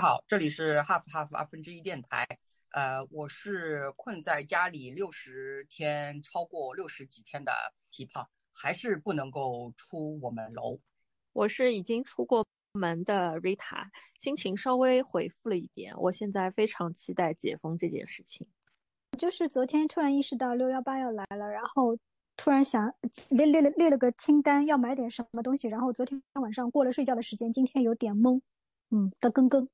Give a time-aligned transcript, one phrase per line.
[0.00, 2.26] 好，这里是 Half Half 二分之一电台。
[2.72, 7.52] 呃，我是困在家里六十天，超过六十几天的
[7.90, 10.78] 体胖，还是不能够出我们楼。
[11.32, 13.88] 我是已经出过门的 Rita，
[14.20, 15.92] 心情稍微回复了一点。
[15.96, 18.46] 我现在非常期待解封这件事情。
[19.18, 21.96] 就是昨天突然意识到六幺八要来了，然后
[22.36, 22.94] 突然想
[23.30, 25.66] 列列了列了个清单，要买点什么东西。
[25.66, 28.40] 然后昨天晚上过了睡觉的时间，今天有点懵，
[28.90, 29.68] 嗯的更更。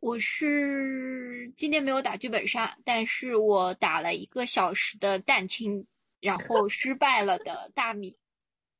[0.00, 5.86] 我是今天没有打剧本杀，但是我打了一个小时的蛋清，
[6.20, 8.16] 然后失败了的大米。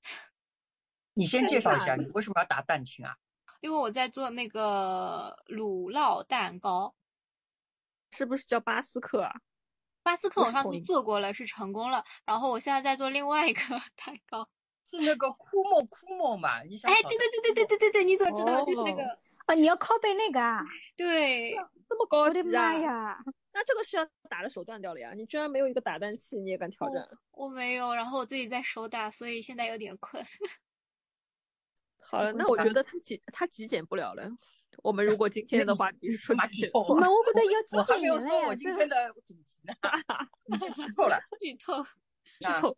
[1.14, 3.16] 你先介绍一下，你为什么要打蛋清啊？
[3.60, 6.94] 因为我在做那个乳酪蛋糕，
[8.10, 9.32] 是不是叫巴斯克啊？
[10.02, 12.04] 巴斯克我上次做过了，是成功了。
[12.24, 13.60] 然后我现在在做另外一个
[13.96, 14.48] 蛋糕，
[14.88, 16.62] 是那个枯木枯木嘛？
[16.62, 16.88] 你想？
[16.92, 18.62] 哎，对对对对对对对对，你怎么知道？
[18.62, 19.18] 就是那个。
[19.46, 20.62] 啊，你要拷贝那个啊？
[20.96, 21.54] 对，
[21.88, 22.42] 这么高级啊！
[22.42, 23.24] 我的妈呀！
[23.52, 25.12] 那这个是要打的手断掉了呀！
[25.14, 27.08] 你居然没有一个打蛋器，你也敢挑战？
[27.30, 30.22] 我没有，然后我自己在手打，所以现在有点困。
[31.98, 34.28] 好了，那我觉得他极他极简不了了。
[34.82, 38.48] 我们如果今天的话题是说极简，我们我不得有极简了呀！
[38.48, 39.72] 我今天的主题呢？
[40.74, 41.82] 剧透了，剧透，
[42.40, 42.76] 剧透。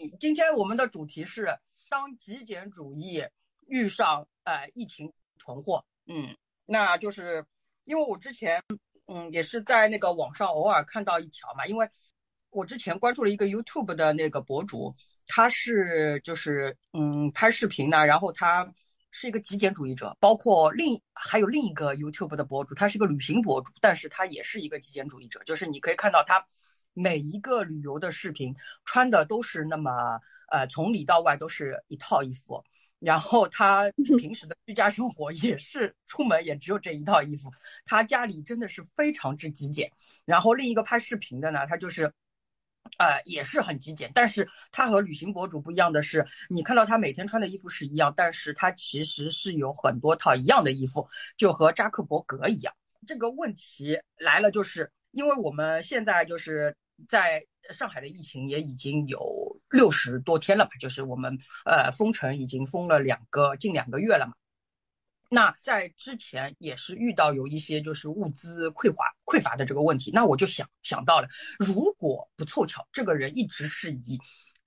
[0.00, 1.56] 嗯，今天我们的主题是
[1.88, 3.24] 当极简主义
[3.68, 5.84] 遇上呃疫情囤货。
[6.06, 6.36] 嗯，
[6.66, 7.44] 那就是
[7.84, 8.62] 因为我之前，
[9.06, 11.88] 嗯，也是在那个网上偶尔看到一条嘛，因为
[12.50, 14.92] 我之前关注了一个 YouTube 的那个博主，
[15.26, 18.70] 他是就是嗯拍视频呢，然后他
[19.10, 26.44] 是一个极简主义者，包括另还有另一个 YouTube 的博主，他是一个旅行博主，但是他也是一个极简主义者，就是你可以看到他
[26.92, 32.62] 每一个旅游的视频穿的都是那么呃从里到外都是一套衣服。
[33.04, 37.50] 然后他 平时的居家生活也是出门也只有这一套衣服，
[37.84, 39.90] 他家里真的是非常之极简。
[40.24, 42.04] 然后另一个拍视频的呢，他就是，
[42.98, 44.08] 呃，也是很极简。
[44.14, 51.04] 但是他和旅行博主不一样的是，你看到他每天穿的衣服是一样，但是他其实是有很多套一样的衣服，
[51.36, 52.72] 就和扎克伯格一样。
[53.04, 56.72] 这个问题来了，就是因为我们现在就是
[57.08, 59.51] 在上海的疫情也已经有。
[59.72, 64.32] 六十多天了吧，就是我们呃封城已经封了两个近两个月了嘛。
[65.28, 71.28] 那在之前也是遇到有一些就是物资匮乏匮乏的这个问题，那我就想想到了，
[71.58, 74.20] 如果不凑巧，这个人一直是以。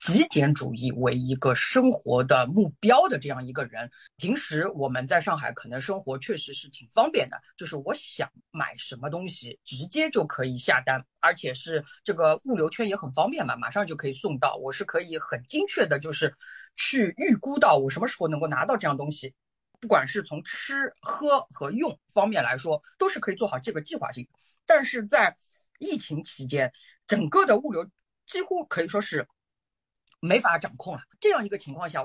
[0.06, 16.32] 极简主义为一个生活的目标的这样一个人，平时我们在上海可能生活确实是挺方便的，就是我想买什么东西直接就可以下单，而且是这个物流圈也很方便嘛，马上就可以送到，我是可以很精确的，就是
[16.76, 19.34] 去预估到我什么时候能够拿到这样东西，
[19.80, 24.24] 不管是从吃喝和用方面来说，都是可以做好这个计划性。
[24.64, 25.34] 但是在
[25.80, 26.72] 疫情期间，
[27.08, 27.84] 整个的物流
[28.24, 29.26] 几乎可以说是。
[30.20, 32.04] 没法掌控了，这样一个情况下，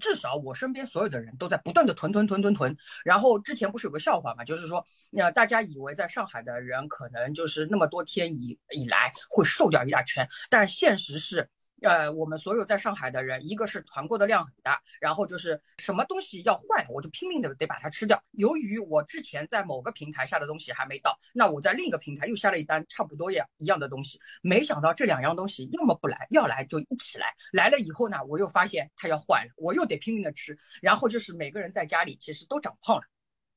[0.00, 2.76] 至少我身边所有的人都在不断的囤囤囤囤囤。
[3.04, 11.48] 然后之前不是有个笑话嘛，就是说，那大家以为在上海的人可能就是那么多天以以来会瘦掉一大圈，但现实是。
[11.82, 18.22] 呃，我们所有在上海的人，一个是团购的量很大，然后就是什么东西要坏，我就拼命的得把它吃掉。
[18.32, 27.26] 由于我之前在某个平台下的东西还没到，那我在另一个平台又下了一单差不多样一样的东西，没想到这两样东西要么不来，要来就一起来。
[27.52, 30.58] 来了以后呢，我又发现它要坏了，我又得拼命的吃。
[30.80, 33.02] 然后就是每个人在家里其实都长胖了，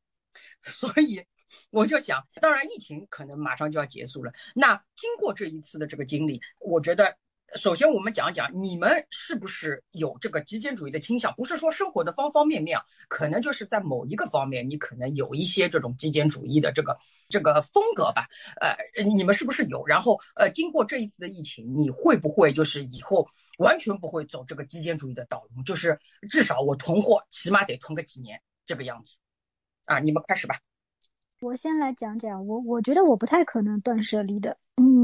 [0.63, 1.23] 所以
[1.69, 4.33] 我就想，当然疫情可能马上就要结束了。
[4.53, 7.17] 那经过这一次的这个经历，我觉得。
[7.55, 11.33] 首先，我们讲讲你们是不是有这个极简主义的倾向？
[11.35, 16.95] 不是说生活的方方面面啊，可能就是在某一个方面，你可能有一些这种极简主义的这个
[17.27, 18.27] 这个风格吧。
[18.61, 19.85] 呃，你们是不是有？
[19.85, 23.27] 然后，呃，经过这一次的疫情，你会不会就是以后
[23.57, 25.63] 完全不会走这个极简主义的道路？
[25.63, 25.97] 就是
[26.29, 29.17] 至少我囤货起码得囤个几年这个样子。
[29.85, 30.59] 啊，你们开始吧。
[31.41, 34.55] 我先来讲讲，我我觉得我不太可能断舍离的。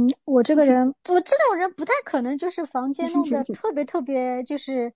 [0.06, 4.92] 嗯，我这个人，我这种人不太可能，就是房间弄得特别特别，就是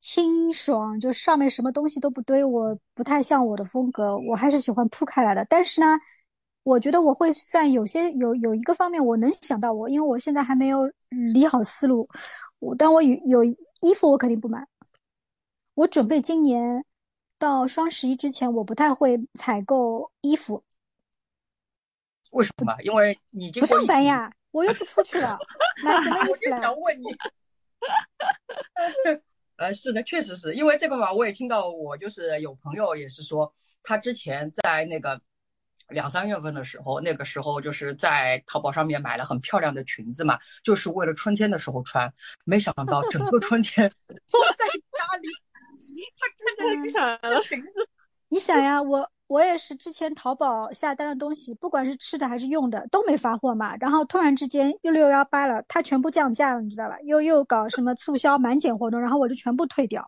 [0.00, 2.44] 清爽，就上面什么东西都不堆。
[2.44, 5.46] 我不太像我的风格，我还是喜欢铺开来的。
[5.48, 5.98] 但是呢，
[6.64, 10.90] 我觉得我会算有些有有一个方面我能想到我，因为我现在还没有
[11.32, 12.04] 理好思路。
[12.58, 14.66] 我但我有有衣服，我肯定不买。
[15.74, 16.84] 我准备今年。
[17.38, 20.62] 到双十一之前，我不太会采购衣服。
[22.32, 22.76] 为什么？
[22.82, 25.38] 因为你不上班呀，我又不出去了，
[25.82, 26.56] 那什么意思了？
[26.60, 27.06] 我就想问你，
[29.56, 33.52] 呃，是的，确实是因为这个嘛，我也听到我就是有朋友也是说，
[33.82, 35.20] 他之前在那个
[35.88, 42.12] 两三月份的时候，那个时候就是在淘宝上面买了很漂亮的裙子嘛，就是为了春天的时候穿，
[42.44, 45.28] 没想到整个春天都在家里，
[46.18, 47.88] 他看着那个裙子，
[48.30, 53.74] 你想呀，我我也是之前淘宝下单的东西，不管是吃的还是用的，都没发货嘛。
[53.80, 56.98] 然后突然之间又六幺八了，它全部降价了，你知道吧？
[57.04, 60.06] 又又搞什么促销满减活动，然后我就全部退掉。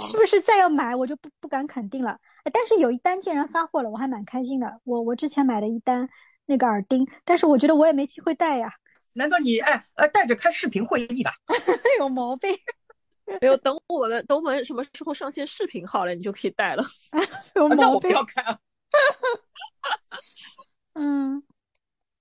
[0.00, 2.18] 是不是再要买，我就不不敢肯定了。
[2.50, 4.72] 但是有一单竟然发货了，我还蛮开心的。
[4.84, 6.08] 我我之前买了一单
[6.46, 8.72] 那个耳钉，但是我觉得我也没机会戴呀。
[9.14, 11.32] 难道你哎呃带着开视频会议吧？
[12.00, 12.50] 有毛病。
[13.40, 16.84] 没有，等我们等我们什么时候上线视频好了，你就可以带了。
[17.76, 18.58] 那我不要开啊。
[20.94, 21.42] 嗯，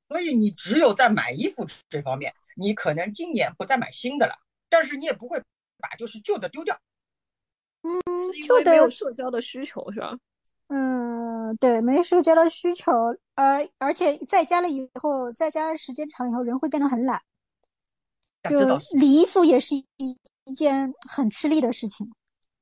[0.08, 4.36] 所以你只有在买衣服这方面，你可能今年不再买新的了，
[4.70, 5.42] 但是你也不会
[5.80, 6.78] 把就是旧的丢掉。
[7.82, 8.02] 嗯，
[8.46, 10.18] 旧的没有社交的需求是吧？
[10.68, 12.92] 嗯，对，没社交的需求，
[13.36, 17.22] 而而且在家了以后，在家时间长以后，人会变得很懒，
[18.50, 18.60] 就
[18.98, 19.86] 理衣服也是一
[20.48, 22.10] 一件很吃力的事情。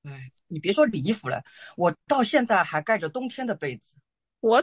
[0.03, 1.43] 哎，你别说理衣服了，
[1.77, 3.95] 我到现在还盖着冬天的被子。
[4.41, 4.61] 我，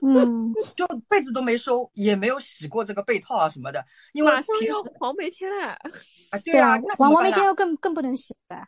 [0.00, 5.72] 嗯， 就被子都没收，也没有洗过这个被套啊什么的，因为马上要黄梅天了。
[6.30, 8.64] 啊，对啊，黄黄梅天又更更不能洗了。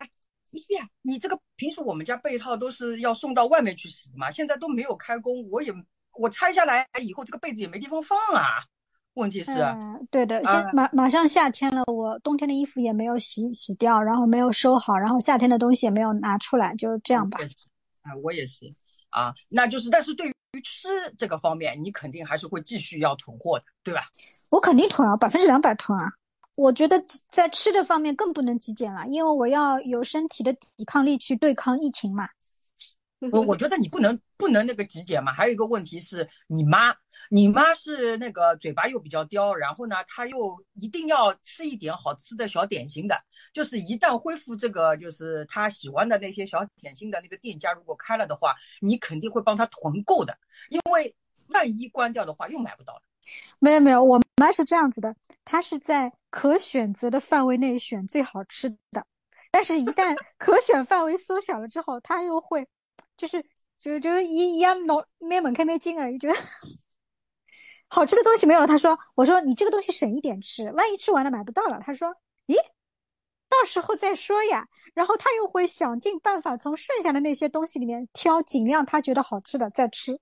[0.50, 5.72] 不是呀，你这个平时我们家被套都是要送到外面去洗的嘛，现在都没有开工，我也
[6.18, 8.62] 我拆下来以后，这个被子也没地方放啊。
[9.16, 17.38] 问题是，嗯，对的，现马马上夏天了，我冬天的衣服也没有洗洗掉，然后没有收好，然后夏天的东西也没有拿出来，就这样吧。
[18.02, 18.64] 啊，我也是
[19.10, 24.02] 啊，那就是，但是对于吃这个方面，你肯定还是会继续要囤货的，对吧？
[24.50, 26.12] 我肯定囤啊，百分之两百囤啊。
[26.54, 32.28] 我觉得在吃的方面更不能极简了，因为我要有身体的抵抗力去对抗疫情嘛。
[33.32, 36.94] 我我觉得你不能不能那个极简嘛，还有一个问题是你妈。
[37.28, 40.36] 你妈是那个嘴巴又比较刁，然后呢，她又
[40.74, 43.20] 一定要吃一点好吃的小点心的。
[43.52, 50.38] 就是一旦恢复这个，就是她喜欢的那些小点心的那个店家，如果开了的话，你肯定会帮她囤够的，
[50.70, 51.12] 因为
[51.48, 53.02] 万一关掉的话又买不到了。
[53.58, 59.04] 没有没有，我妈是这样子的，她是在可选择的范围内选最好吃的，
[59.50, 62.68] 但是一旦可选范围缩小了之后，她又会，
[63.16, 63.44] 就是
[63.78, 66.36] 就就一一样脑没门开没劲而已，觉得。
[67.88, 72.08] 好吃的东西没有了，他说：“我说你这个东西省一点吃，万一吃完了买不到了。”他说
[72.48, 72.56] ：“咦，
[73.48, 80.18] 到时候再说呀。”然后他又会想尽办法从剩下的那些东西里面挑尽量他觉得好吃的再吃，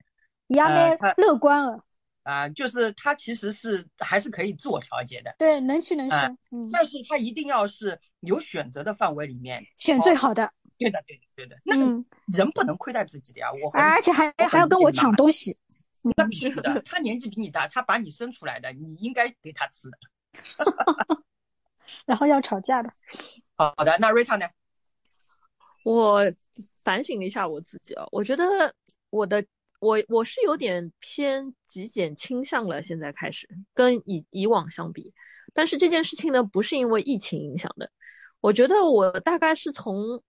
[0.48, 1.82] 一样的乐观了。
[2.24, 6.20] 啊，就是他其实是还是可以自我调节的，对，能屈能伸。
[6.50, 10.52] 嗯，但是他一定要是有选择的范围里面选最好的。
[10.78, 11.56] 对的，对的，对的。
[11.64, 11.76] 那
[12.36, 15.56] 人不能亏待自己的呀，我而且还还要跟我抢东西。
[16.16, 19.98] 那必须的， 他年纪比你大，他把你生出来的，你应该给他吃的。
[22.06, 22.88] 然后要吵架的。
[23.56, 24.46] 好的，那瑞塔呢？
[25.84, 26.32] 我
[26.82, 28.44] 反省了一下我自己啊，我觉得
[29.10, 29.44] 我的
[29.80, 35.12] 我我是有点偏极简倾向了，现在开始跟以以往相比，
[35.52, 37.90] 但是这件事情呢，不是因为疫情影响的，
[38.40, 40.22] 我觉得我大概是从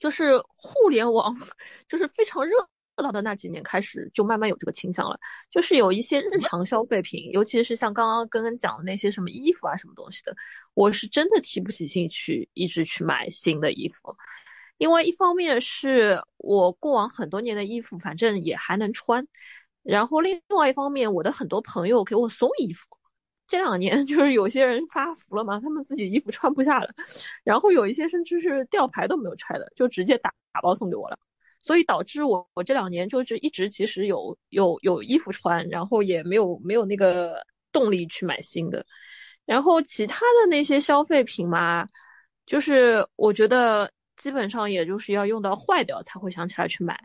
[0.00, 1.36] 就是互联网
[1.88, 2.52] 就是非常热。
[3.02, 5.18] 闹的那几年开始，就慢慢有这个倾向了，
[5.50, 10.36] 就是有一些日常消费品，尤其是像刚刚跟跟讲的那些什么衣服啊，什么东西的，
[10.74, 14.14] 我是真的提不起兴趣一直去买新的衣服，
[14.76, 19.26] 因为一方面是我过往很多年的衣服，反正也还能穿，
[19.82, 22.86] 然后另外一方面，我的很多朋友给我送衣服，
[23.50, 26.88] 这两年 就是有些人发福了嘛，他们自己衣服穿不下了，
[27.42, 31.18] 然后有一些甚至是吊牌都没有拆的，就直接打打包送给我了。
[31.58, 38.86] 所以导致我我这两年就是一直其实有有有衣服穿，然后也没有没有那个动力去买新的。
[39.46, 41.84] 然后其他的那些消费品嘛，
[42.46, 46.96] 就是我觉得基本上也就是要用到坏掉才会想起来去买，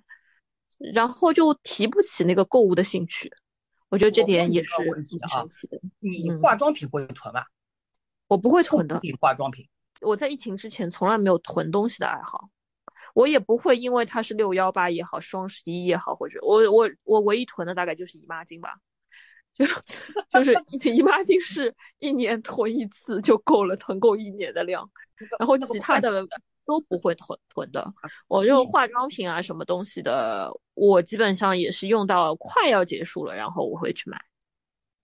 [0.93, 3.31] 然后就提不起那个购物的兴趣。
[3.89, 4.69] 我觉得这点也是
[5.07, 5.79] 挺神奇的。
[5.99, 7.43] 你化妆品会囤吗？
[8.27, 8.99] 我不会囤的。
[9.19, 9.67] 化妆品，
[10.01, 12.49] 我在疫情之前从来没有囤东西的爱好。
[13.13, 18.75] 我也不会因为它是六幺八也好，双十一也好，或者我我我唯一囤的大概就是姨妈巾吧，
[19.53, 19.65] 就
[20.33, 20.53] 就是
[20.89, 24.89] 姨妈巾是一年囤一次就够了， 囤够一年的量，
[25.39, 26.27] 然后其他的
[26.65, 27.85] 都不会囤囤的。
[28.27, 34.17] 我就化妆品啊什么东西的，我基本上也是用到快要结束了，然后我会去买。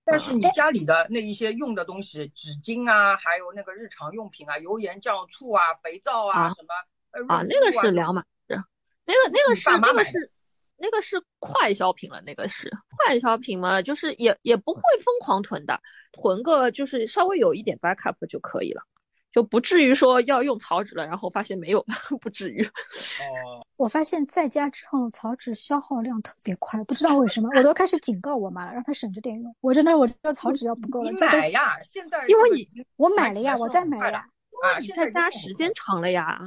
[0.04, 8.62] 但是你家里的那一些用的东西，纸巾啊，还有那个日常用品啊，油盐酱醋啊，肥皂啊，什么啊，那个是两码事，
[9.06, 10.32] 那个那个是那个是
[10.78, 15.80] 那个是快消品了，那个是快消品嘛，就是也也不会疯狂囤的，
[16.12, 18.82] 囤个就是稍微有一点 backup 就可以了。
[19.32, 21.84] 就不至于说要用草纸了，然后发现没有，
[22.20, 22.64] 不至于。
[22.64, 29.56] 哦，我发现在家之后，草纸消耗量特别快，不知道为什么，我都开始警告我妈了，让她省着点用。
[29.62, 31.12] 我真的，我这个草纸要不够了。
[31.12, 34.26] 你买呀，现在因为你我买了呀，我在买呀。
[34.64, 36.40] 啊，你在家时间长了呀，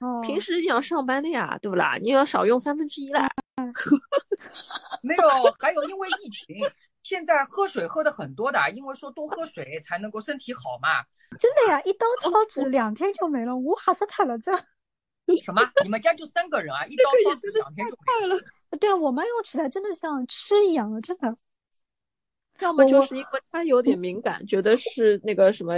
[0.00, 1.98] 哦，平时你要上班的呀，对不啦？
[2.00, 3.28] 你要少用三分之一啦。
[5.02, 5.22] 没有，
[5.58, 6.56] 还有因为疫情，
[7.02, 11.04] 现在喝水喝的很多的，因为说多喝水才能够身体好嘛。
[11.38, 14.38] 真的呀，一刀超纸两天就没了，我吓死他了！
[14.38, 14.50] 这
[15.44, 15.60] 什么？
[15.82, 16.86] 你们家就三个人啊？
[16.86, 18.40] 一刀超纸两天就没 了？
[18.80, 21.28] 对啊，我妈用起来真的像吃一样的，真的。
[22.60, 25.74] 要么就是因为她有点敏感，觉得是那个什么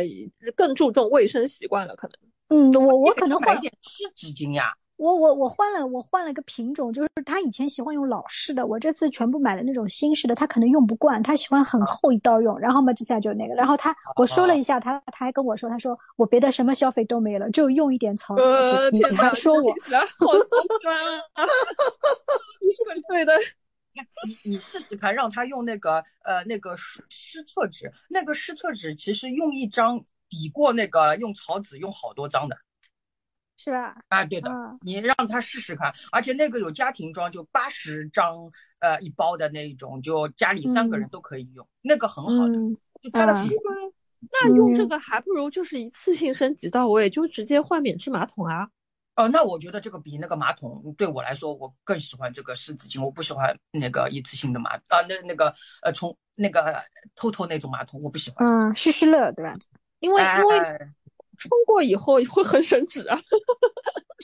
[0.56, 2.16] 更注重卫生习惯了，可能。
[2.48, 4.72] 嗯，我我可能买点湿纸巾呀。
[5.00, 19.72] 我我我换了，我换了个品种，就是他以前喜欢用老式的，我这次全部买了那种新式的，他可能用不惯，他喜欢很厚一刀用，然后嘛，这下就那个，然后他我说了一下，他他还跟我说，他说我别的什么消费都没了，就用一点草纸，你还说我
[20.18, 20.94] 好酸
[21.32, 21.48] 啊！
[22.60, 23.32] 你是很对的，
[24.44, 32.54] 你你试试看，让他用那个呃那个湿湿厕纸，那个湿厕纸其实用一张抵过那个用草纸用好多张的。
[33.62, 33.94] 是吧？
[34.08, 34.50] 啊，对的，
[34.80, 38.34] 你让他试试看，而且那个有家庭装，就八十张，
[38.78, 42.54] 呃，一包的那种，就家里三个人都可以用，那个很好的。
[43.02, 43.92] 就它的是吗？
[44.32, 48.66] 那用这个还不如就是一次性升级到位，就直接换免治马桶啊。
[49.16, 56.82] 哦，那我觉得这个比那个马桶对我来说，我更喜欢这个湿纸巾，我不喜欢那个一次性的马啊，那那个呃，从那个
[57.14, 58.48] 透透那种马桶，我不喜欢。
[58.48, 59.54] 嗯，湿湿乐对吧？
[59.98, 60.90] 因为因为。
[61.40, 63.18] 冲过以后会很省纸啊，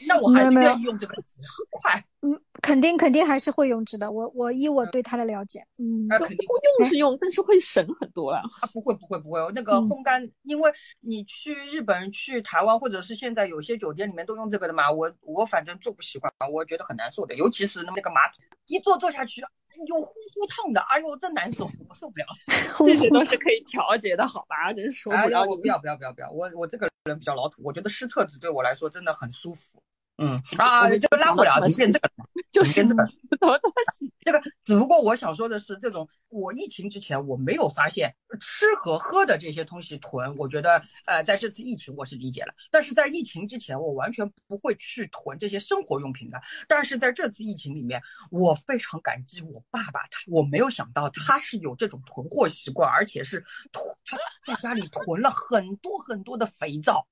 [0.07, 1.39] 那我还是愿意用这个纸，
[1.71, 2.05] 快。
[2.26, 4.11] 嗯，肯定肯定还是会用纸的。
[4.11, 6.38] 我我以我对它的了解，嗯，那肯定
[6.78, 8.42] 用是用，但是会省很多啊。
[8.61, 14.90] 啊，不会不会不会，那 个烘干，因为你去日本、去台湾，或者是现在有些酒店里面都用这个的嘛。
[14.90, 22.26] 我我反正做不习惯，我觉得很难受的，尤其是那个马桶，一坐坐下去，有呼呼烫的，哎呦，真难受，我受不了。
[22.85, 24.73] 这些都是可以调节的，好吧？
[24.75, 25.45] 真受不了。
[25.45, 29.78] 我不要不要不要不要，我我这个人比较老土，我觉得湿厕纸对我来说真的很舒服。
[30.19, 32.11] 嗯啊，这个拉回来啊，就变 这个，
[32.51, 34.11] 就是变这个，什么东西？
[34.21, 57.07] 这个只不过我想说的是，这种我疫情之前我没有发现吃和喝的这些东西囤，我觉得呃在这次疫情我是理解了，但是在疫情之前我完全不会去囤这些生活用品的，但是在这次疫情里面，我非常感激我爸爸，他我没有想到他是有这种囤货习惯，而且是囤他在家里囤了很多很多的肥皂，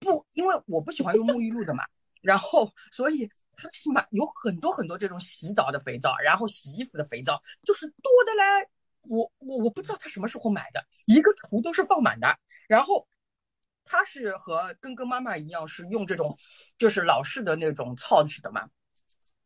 [0.00, 1.84] 不，因为我不喜欢用沐浴露的嘛。
[2.22, 8.68] 然后，所以他是买有很多很多这种洗澡的肥皂，然后洗衣服的肥皂就是多的嘞。
[9.02, 12.36] 我我我不知道他什么时候买的，一个橱都是放满的。
[12.66, 13.08] 然后
[13.84, 16.36] 他是和跟跟妈妈一样是用这种
[16.76, 18.68] 就是老式的那种草纸的嘛，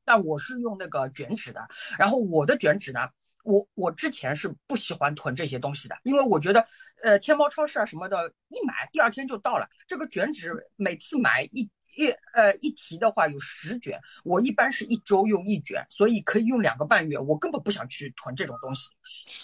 [0.04, 1.60] 但我是用那个卷纸的。
[1.96, 3.08] 然后我的卷纸呢，
[3.44, 6.66] 我我之前是不喜欢囤这些东西的，因为我觉得
[7.04, 9.68] 呃天猫超市啊什么的，一买第二天就到了。
[9.86, 11.70] 这个卷纸每次买一。
[11.96, 17.18] 一呃一提的话有十卷，我一般是一周用一卷，所以可以用两个半月。
[17.18, 18.88] 我根本不想去囤这种东西，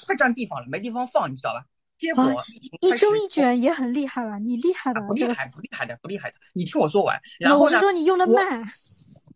[0.07, 1.65] 太占地方了，没地方放，你知道吧？
[1.99, 2.33] 结果
[2.81, 6.37] 一周一卷也很厉害了，你厉害的，不厉害，不厉害的，不厉害的。
[6.55, 8.63] 你听我说完，然后我是说你用的慢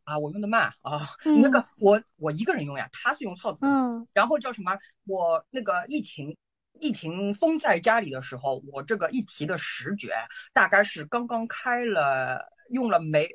[0.05, 4.79] 啊，我用的慢啊，那个我我一个人用呀，他是用套子，嗯，然后叫什么？
[5.07, 6.37] 我那个疫情
[6.81, 10.11] 疫情封在家里的时候，我这个一提的十卷
[10.53, 12.49] 大概是刚刚开了。
[12.71, 13.29] 用了没？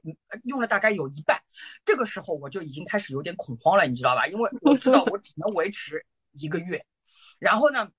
[0.43, 1.39] 用了大概有一半，
[1.85, 4.27] 这个时候我就已经开始有点恐慌了，你知道吧？
[4.27, 6.83] 因为我知道我只能维持一个月。
[7.39, 7.89] 然后呢，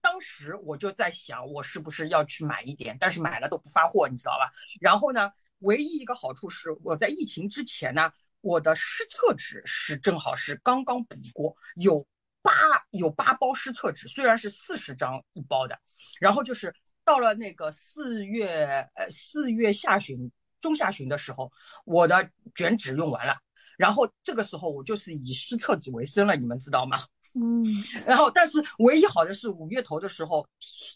[0.00, 2.96] 当时我就在想，我是不是要去买一点？
[2.98, 4.50] 但是买了都不发货，你知道吧？
[4.80, 12.06] 然后呢，唯一一个好处是我在疫情之前呢，我的湿厕纸是正好是刚刚补过，有
[12.42, 12.52] 八
[12.90, 15.78] 有八包湿厕纸，虽然是四十张一包的，
[16.20, 16.74] 然后就是。
[17.04, 18.48] 到了那个四月，
[18.94, 20.30] 呃，四月下旬、
[20.60, 21.50] 中下旬的时候，
[21.84, 23.34] 我的卷纸用完了，
[23.76, 26.98] 然后这个时候我就是以湿厕纸为生了，你们知道吗？
[27.34, 27.64] 嗯，
[28.06, 30.46] 然后但是唯一好的是五月头的时候，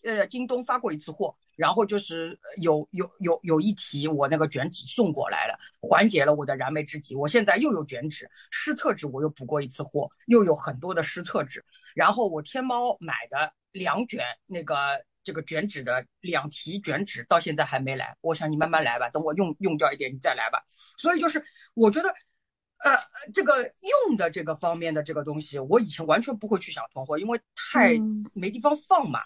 [0.04, 7.16] 呃，京东发过一次货，然后就是有有有有一提我那个卷纸送过来了，缓解了我的燃眉之急。
[7.16, 11.64] 我现在又有卷纸、湿厕纸，我又补过一次货，又有很多的湿厕纸。
[11.94, 20.62] 然后我天猫买的两卷那个这个卷纸的两提卷纸到现在还没来，我想你慢慢来吧，等我用用掉一点你再来吧。
[20.96, 22.14] 所以就是我觉得。
[22.84, 22.94] 呃，
[23.32, 27.94] 这个用的这个方面的这个东西，我以前完全不会去想囤货，因为太
[28.38, 29.18] 没地方放嘛。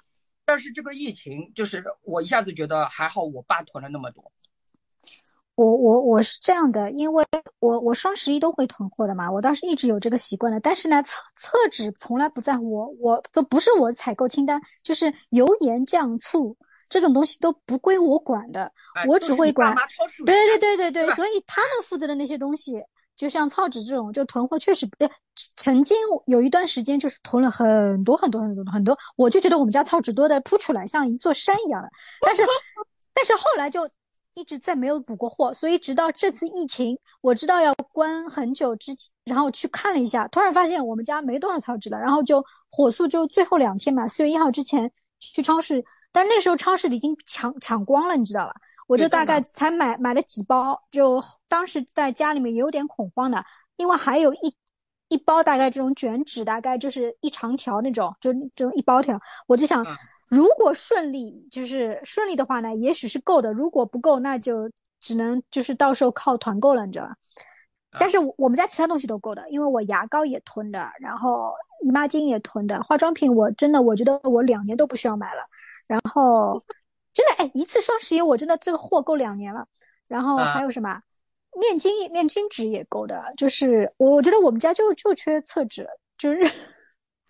[0.45, 4.33] 但是这个疫情，就是我一下子觉得还好，我爸囤了那么多。
[5.61, 7.23] 我我我是这样的，因为
[7.59, 10.59] 我我双十一都会囤货的嘛，我倒是一直有这个习惯的。
[10.59, 16.57] 但是呢，厕厕纸从来不在我我都不是我采购清单，就是油盐酱醋
[16.89, 18.73] 这种东西都不归我管的，
[19.07, 19.77] 我只会管。
[20.25, 22.83] 对对对对对，所以他们负责的那些东西。
[23.17, 25.07] 就像厕纸这种，就囤货确实不对。
[25.59, 31.89] 曾经有一段时间，就是囤了很多很多很多很多，我就觉得我们家厕纸多的铺出来像一座山一样的。
[32.23, 32.43] 但是，
[33.13, 33.87] 但是后来就
[34.35, 48.55] 一直再没有补过货，所以直到这次疫情，我知道要关很久之前，然后去看了一下，突然发现我们家没多少草纸了，然后就火速就最后两天嘛，四月一号之前去超市，但那时候超市已经抢抢光了，你知道吧？
[48.87, 53.45] 我就大概才买买了几包，就当时在家里面也有点恐慌的，
[53.77, 54.55] 因为还有一
[55.09, 59.21] 一包大概这种卷纸，大概就是一长条那种，就这种一包条。
[59.47, 59.85] 我就想，
[60.31, 64.71] 如果顺利，就是顺利的话呢，也许是够的；如果不够，那就
[65.01, 67.15] 只能就是到时候靠团购了，你知道吧？
[67.99, 75.43] 但是我们家其他东西都够的，因为我牙膏也囤的，然后姨妈巾也囤的，化妆品我真的我觉得我两年都不需要买了，
[75.87, 76.65] 然后。
[77.13, 79.67] 真的哎，一次双十一我真的这个货够两年了。
[80.09, 80.89] 然后还有什么
[81.61, 83.21] 面巾、面巾纸也够的。
[83.37, 85.85] 就是我觉得我们家就就缺厕纸，
[86.17, 86.39] 就是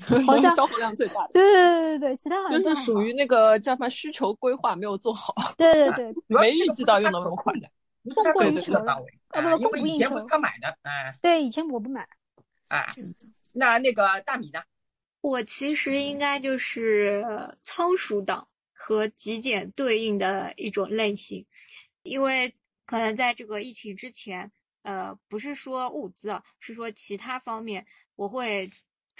[0.26, 1.30] 好像消耗量最大的。
[1.34, 5.34] 对对对对对，其他好像就是属于那个叫什么需求规划没有做好。
[5.56, 7.70] 对对对，没预计到用那么快的，
[8.14, 8.92] 供过于求了。
[9.28, 10.18] 啊不，供不应求。
[10.26, 11.14] 他买的，哎。
[11.22, 12.08] 对，以前我不买。
[12.68, 12.86] 哎，
[13.54, 14.60] 那那个大米呢？
[15.20, 17.24] 我其实应该就是
[17.62, 18.46] 仓鼠党。
[18.82, 21.44] 和极简对应的一种类型，
[22.02, 22.50] 因为
[22.86, 24.50] 可能在这个疫情之前，
[24.84, 27.84] 呃，不是说物资啊，是说其他方面，
[28.16, 28.66] 我会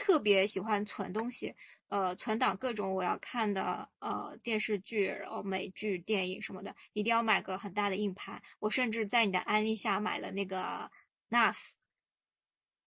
[0.01, 1.55] 特别喜欢存东西，
[1.89, 8.43] 呃，存档各种我要看的呃电视剧、然后美剧、电影什么的，一定要买个很大的硬盘。
[8.61, 10.91] 我甚至在你的安利下买了那个
[11.29, 11.73] NAS。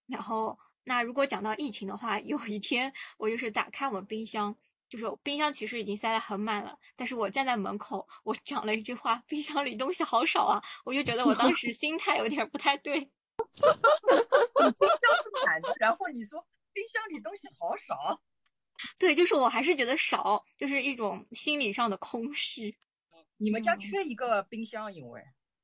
[0.08, 4.56] 然后，那如果讲到疫情的话， 有一天我就是打开我冰箱。
[4.90, 13.00] 就是冰箱其实已经塞得很满了，但是我站在门口，我讲了一句话：“冰箱里东西好少啊！”我就觉得我当时心态有点不太对。
[13.58, 18.22] 冰箱是满的，然后你说冰箱里东西好少，
[19.00, 22.76] 对，就是我还是觉得少，就是一种心理上的空虚。
[23.38, 25.22] 你们家缺一个冰箱，因为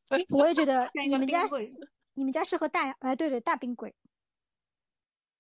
[0.30, 1.48] 我也觉得你们家
[2.14, 3.96] 你们家适合大哎，对对，大冰柜。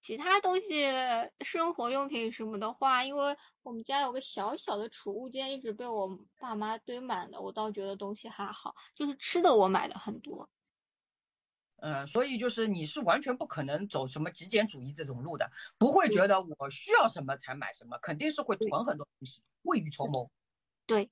[0.01, 0.85] 其他东西，
[1.41, 8.73] 生活用品什么的话，因为我们家有个小小的储物间，一直被我爸妈堆满的，我倒觉得东西还好。
[8.95, 10.49] 就是吃的，我买的很多。
[11.81, 20.29] 嗯，所以就是你是完全不可能走什么极简主义这种路的，不会觉得我需要什么才买什么，肯定是会囤很多东西，未雨绸缪。
[20.85, 21.09] 对，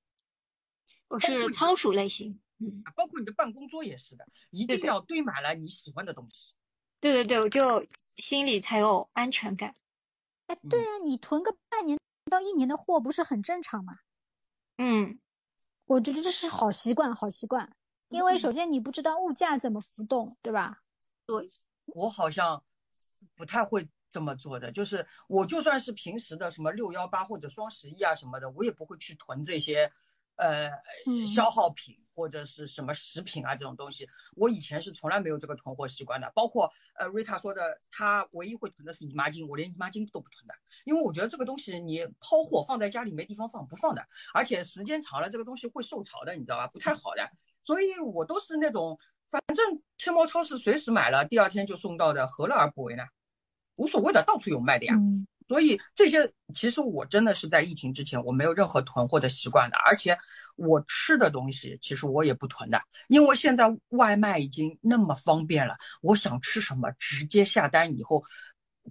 [1.08, 2.40] 我是仓鼠类型。
[2.60, 6.54] 嗯，包括你的办公桌也是的，一定要堆满了你喜欢的东西。
[7.00, 7.86] 对对对，我就
[8.18, 9.76] 心里才有安全感。
[10.48, 12.00] 哎，对啊，你囤个半年
[12.32, 13.94] 到一年的货不是很正常吗？
[14.80, 15.20] 嗯，
[15.86, 17.72] 我觉得这是好习惯，好习惯。
[18.10, 20.78] 因为首先你不知道物价怎么浮动，对吧？
[21.26, 21.36] 对，
[21.86, 22.64] 我好像
[23.36, 24.72] 不太会这么做的。
[24.72, 29.92] 就是我就算是平时的什么六幺八或者双十一啊什么的，我也不会去囤这些
[30.36, 30.70] 呃
[31.34, 31.98] 消耗品。
[32.18, 36.28] 或者是什么食品啊这种东西，我以前是从来没有这个囤货习惯的。
[36.34, 46.66] 包括呃瑞塔说的，他唯一会囤的是姨妈巾，我连姨妈巾都不囤的，因为我觉得这个东西你抛货放在家里没地方放，不放的，而且时间长了这个东西会受潮的，你知道吧？
[46.66, 47.32] 不太好的，
[47.68, 48.98] 所以我都是那种
[49.30, 53.04] 反正天猫超市随时买了，第二天就送到的，何乐而不为呢？
[53.76, 54.96] 无所谓的，到处有卖的呀。
[55.50, 60.18] 所以这些其实我真的是在疫情之前我没有任何囤货的习惯的，而且
[60.56, 68.24] 我吃的东西其实我也不囤的，因为现在外卖已经那么方便了，我想吃什么直接下单以后，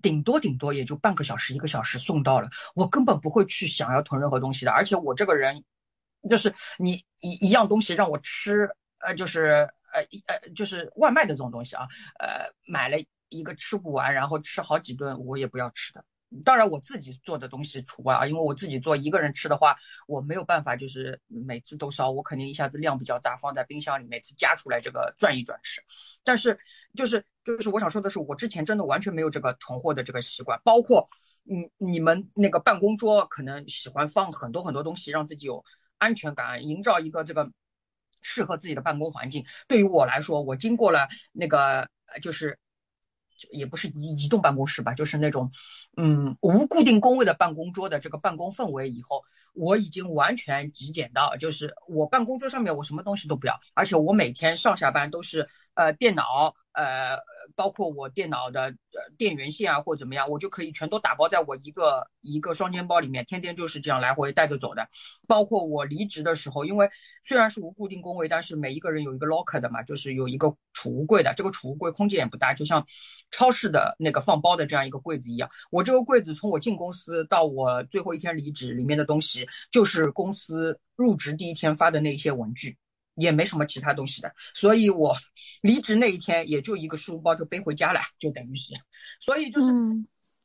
[0.02, 5.62] 顶多顶多也就半个小时一个小时送到了，我根本不会去想要囤任何东西的，而且我这个人
[6.28, 11.86] 就是你一一样东西让我吃，呃，就是呃一呃就是外卖的这种东西啊，
[12.18, 12.96] 呃买了
[13.28, 16.04] 一个吃不完，然后吃好几顿，我也不要吃的。
[16.44, 19.76] 当然我自己做的东西除外啊，因为我自己做一个人吃的话，
[20.08, 25.80] 我没有办法就是每次都烧，我肯定一下子量比较大，放在冰箱里每次夹出来这个转一转吃。
[26.24, 26.58] 但是
[26.96, 31.06] 就是就是我想说的是，我之前真的完全没有这个囤货的这个习惯，包括
[31.44, 35.64] 你你们那个办公桌可能喜欢放很多很多东西，让自己有
[35.98, 37.50] 安全感，营造一个这个
[38.22, 39.44] 适合自己的办公环境。
[39.68, 41.88] 对于我来说，我经过了那个
[42.22, 42.58] 就是。
[43.50, 45.50] 也不是移移动办公室吧，就是那种，
[45.98, 48.88] 嗯，无固定工位的办公桌的这个办公氛围。
[48.88, 56.54] 以后我已经完全极简到，就是我办公桌上面我什么东西都不要，而且我每天上下班都是呃电脑。
[56.76, 57.18] 呃，
[57.54, 58.70] 包括我电脑的
[59.16, 64.86] 电源线啊，或怎么样，我就可以全都打包在我一个一个双肩包里面，天天就是这样来回带着走的。
[65.26, 66.86] 包括我离职的时候，因为
[67.24, 71.32] 虽然是无固定工位，但是每一个人有一个 locker 的嘛，就是有一个储物柜的。
[71.34, 72.84] 这个储物柜空间也不大，就像
[73.30, 75.48] 超市的那个放包的这样一个柜子一样。
[75.70, 82.76] 我这个柜子从我进公司到我最后一天离职，里面的东西就是公司入职第一天发的那些文具。
[83.16, 85.16] 也没什么其他东西的，所以我
[85.62, 88.74] 离职那一天也就一个书包就背回家了，就等于是，
[89.20, 89.66] 所以就是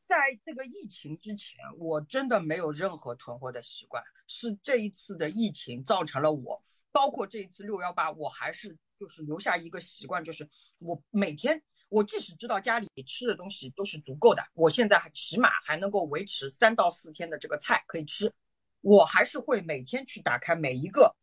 [0.08, 6.58] 在这个疫情之前，我真的没有任何囤货的习惯，是这一次的疫情造成了我，
[6.92, 10.48] 包括这一次六幺八，我还是就是留下一个习惯，就是
[10.80, 18.32] 我每天我即使知道家里吃的东西都是足够的，我现在还起码还能够维持三到四天的这个菜可以吃，
[18.80, 21.14] 我还是会每天去打开每一个。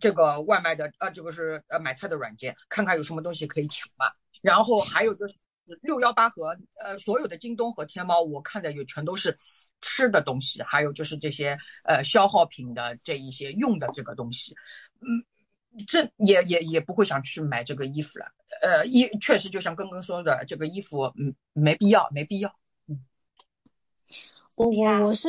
[0.00, 4.16] 这个外卖的呃，这个是呃买菜的软件，看看有什么东西可以抢吧。
[4.42, 5.34] 然后还有就是
[5.82, 9.36] 六幺八和呃所有的京东和天猫，我看的也全都是
[9.82, 14.56] 吃的东西，还有就是这些呃消耗品的这一些用的这个东西。
[15.00, 18.26] 嗯，这也也也不会想去买这个衣服了。
[18.62, 22.50] 呃，衣确实就像刚刚说的，这个衣服嗯没必要，没必要。
[22.88, 23.04] 嗯，
[24.56, 25.28] 我我我是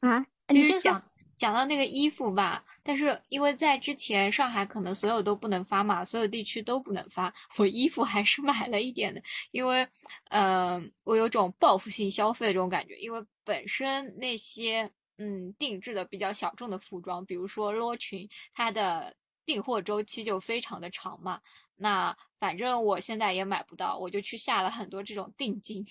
[0.00, 1.02] 啊，你先说。
[1.36, 9.86] 讲到那个衣服吧，但是因为在之前上海可能所有都不能发嘛，所有地区都不能发，我衣服还是买了一点的，因为，
[10.30, 21.40] 嗯，我有种报复性消费的这种感觉，因为本身那些嗯定制的比较小众的服装，比如说罗裙，它的订货周期就非常的长嘛，
[21.76, 25.84] 那反正我现在也买不到，我就去下了很多这种定金，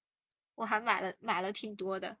[0.56, 2.16] 我还买了买了挺多的。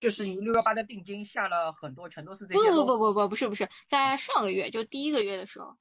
[0.00, 2.70] 就是你六幺八的定金下了很多，全都是这些。
[2.70, 5.76] 不不不不不不是不是，在上个月就第一个月的时候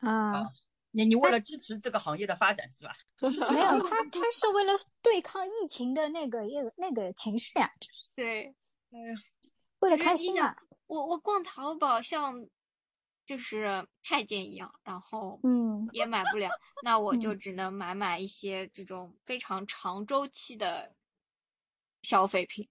[0.00, 0.46] 啊，
[0.90, 2.92] 你你为了支持这个行业的发展是吧？
[3.20, 7.70] 没有， 他他是为了对抗疫情的那个那个那个情绪啊。
[8.14, 8.54] 对，
[8.90, 9.14] 哎呀，
[9.80, 10.56] 为了开心啊。
[10.88, 12.46] 我我逛淘宝像
[13.24, 16.50] 就是太监一样，然后嗯也买不了，
[16.82, 20.94] 那我就只能买买一些这种非常长周期的
[22.02, 22.68] 消费品。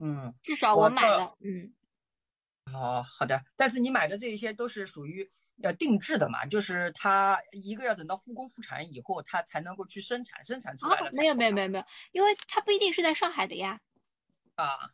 [0.00, 1.72] 嗯，至少我买了，嗯，
[2.72, 5.28] 哦，好的，但是你买的这一些都是属于
[5.62, 11.10] 呃定制的嘛，就是它一个要等到复工复产以后，它才能够去生产，生产出来了。
[11.12, 13.78] 没有没有没有没有，因为它不一定是在上海的呀。
[14.54, 14.90] 啊，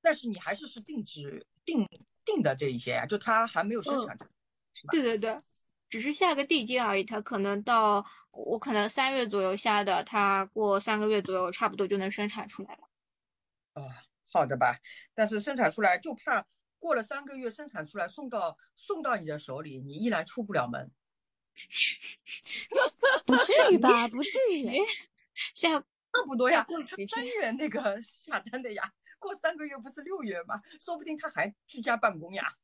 [0.00, 1.86] 但是你还是是定制定
[2.24, 4.16] 定的这一些呀，就它还没有生产。
[4.90, 5.36] 对对对，
[5.90, 12.89] 只是下个地接而已，它可能到我可能三月左右下的，它过三个月左右差不多就能生产出来了。
[13.86, 14.78] 啊，好的吧，
[15.14, 16.46] 但是生产出来就怕
[16.78, 20.90] 过了三个月生产出来送到送到你的手里，你依然出不了门。
[23.26, 24.08] 不至于吧？
[24.08, 24.80] 不至于，
[25.54, 26.66] 现在差不多呀。
[26.68, 30.62] 他三月那个下单的呀，过三个月不是六月吗？
[30.80, 32.56] 说不定他还居家办公呀。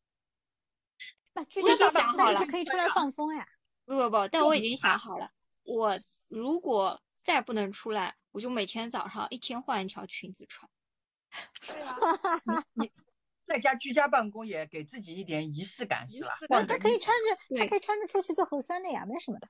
[1.34, 3.46] 那居家办公他可以出来放风呀。
[3.84, 5.30] 不不不，但我已经想好了，
[5.64, 5.98] 我
[6.30, 10.70] 如果再不能出来，我就每天早上一天换一条裙子穿。
[11.66, 12.90] 对啊， 你
[13.44, 16.64] 在家居家办公也给自己一点仪式感是吧？
[16.64, 19.48] 他可以穿着，他可以穿着出去做核酸的呀，没什么的。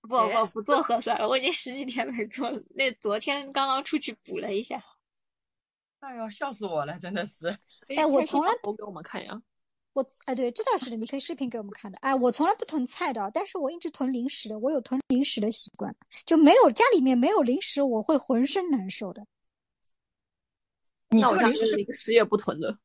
[0.00, 2.60] 不不不做核酸了，我已经十几天没做了。
[2.74, 4.82] 那昨天刚刚出去补了一下。
[6.00, 7.48] 哎呦，笑死我了，真的是。
[7.96, 9.40] 哎，我从来不给我们看呀。
[9.94, 11.96] 我哎，对，这倒是的，你可以视频给我们看的。
[11.98, 14.58] 哎，我从来不囤菜的，但是我一直囤零食的。
[14.58, 19.24] 我有囤零食的习惯，就没有家里面没有零食，我会浑身难受的。
[21.14, 22.76] 你这个零食食也不囤的，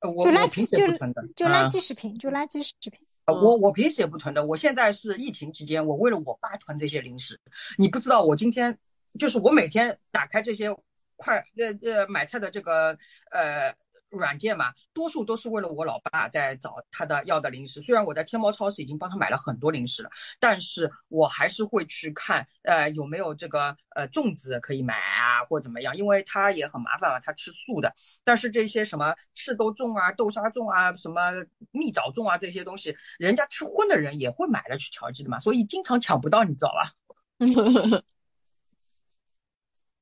[0.00, 3.00] 我我平时也不囤的，就垃圾食品，就垃圾食品。
[3.26, 7.40] 我我平时也不囤的，我现在是疫情期间，我为了我爸囤这些零食。
[7.78, 8.76] 你不知道，我今天
[9.18, 10.74] 就是我每天打开这些
[11.16, 12.98] 快呃呃买菜的这个
[13.30, 13.72] 呃
[14.14, 17.82] 软件嘛，多数都是为了我老爸在找他的要的零食。
[17.82, 27.94] 虽然我在天猫超市已经帮他买了很多零食了，但是我还是会去看，呃，有没有这个呃粽子可以买啊，或怎么样，因为他也很麻烦嘛，他吃素的。
[28.22, 31.32] 但是这些什么赤豆粽啊、豆沙粽啊、什么
[31.70, 36.92] 蜜枣粽啊这些东西，人家吃荤的人也会买了去调剂的嘛，所以经常抢不到，你知道吧？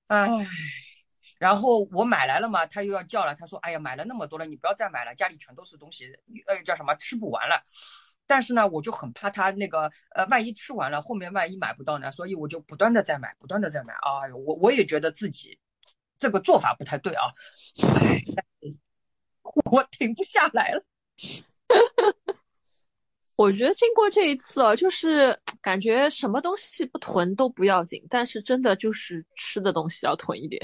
[0.09, 0.47] 唉。
[1.43, 3.35] 然后我买来了嘛，他又要叫了。
[3.35, 7.61] 他说：“哎呀，买了那么多了，你不要再买了，家里全都是东西，呃，叫什么吃不完了。”
[8.29, 13.93] 但是呢，我就很怕他那个，呃，万一吃完了，后面万一买不到呢，所以我就不断的在买，不断的在买。
[13.93, 15.59] 哎呦，我我也觉得自己
[16.17, 17.25] 这个做法不太对啊，
[19.69, 20.85] 我停不下来了。
[23.37, 30.63] 我觉得经过这一次啊，就是感觉什么东西不囤都不要紧，但是真的就是吃的东西要囤一点。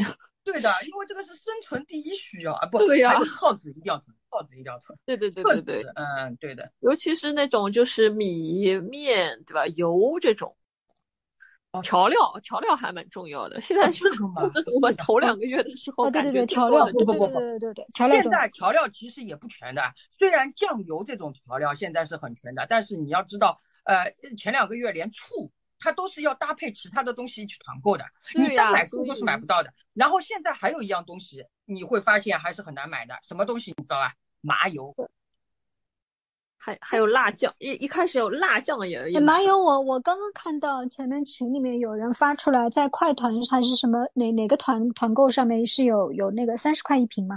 [0.52, 2.66] 对的，因为这个是生存第一需要啊！
[2.66, 4.98] 不，对呀，还有耗子一定要囤，耗子一定要囤。
[5.04, 6.72] 对对对对对，嗯，对的。
[6.80, 9.66] 尤其是那种就是米面，对吧？
[9.76, 10.56] 油这种
[11.82, 13.60] 调料，调料还蛮重要的。
[13.60, 14.42] 现在这个嘛，
[14.74, 18.22] 我们头两个月的时候，对对对，调料，不不不不，对对对，调料。
[18.22, 19.82] 现在调料其实也不全的，
[20.18, 25.52] 虽然酱油这种调料现在是很全的，但是你要知道，呃，前两个月连醋。
[25.78, 29.72] 它都是要搭配其他的东西去团购的，你单买醋都是买不到的。
[29.94, 34.12] 然后现在还有一样东西，你会发现还是很难买的，什么东西你知道吧？
[34.40, 34.94] 麻油。
[36.68, 39.20] 还还有辣酱，一一开始有辣酱也也。
[39.20, 47.36] 麻油，我我刚刚看到前面群里面有人发出来，在快团还是什么哪哪个团团购上面是有有那个三十块一瓶吗？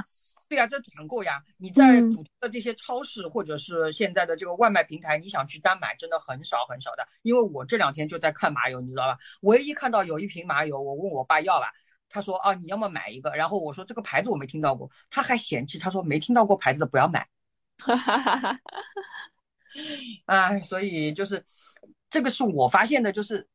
[0.49, 7.07] 对呀，这团购呀，你在普通的这些超市或者是现在的这个外卖平台，你想去单买真的很少很少的。
[7.21, 9.17] 因为我这两天就在看麻油，你知道吧？
[9.43, 11.67] 唯一看到有一瓶麻油，我问我爸要了，
[12.09, 17.25] 他说啊你要么买一个，然后我说这个牌子我没听到过，他还嫌弃，他说没听到过牌子的不要买。
[17.81, 18.59] 哈哈哈哈哈。
[20.25, 21.43] 哎，所以就是
[22.09, 23.47] 这个是我发现的，就是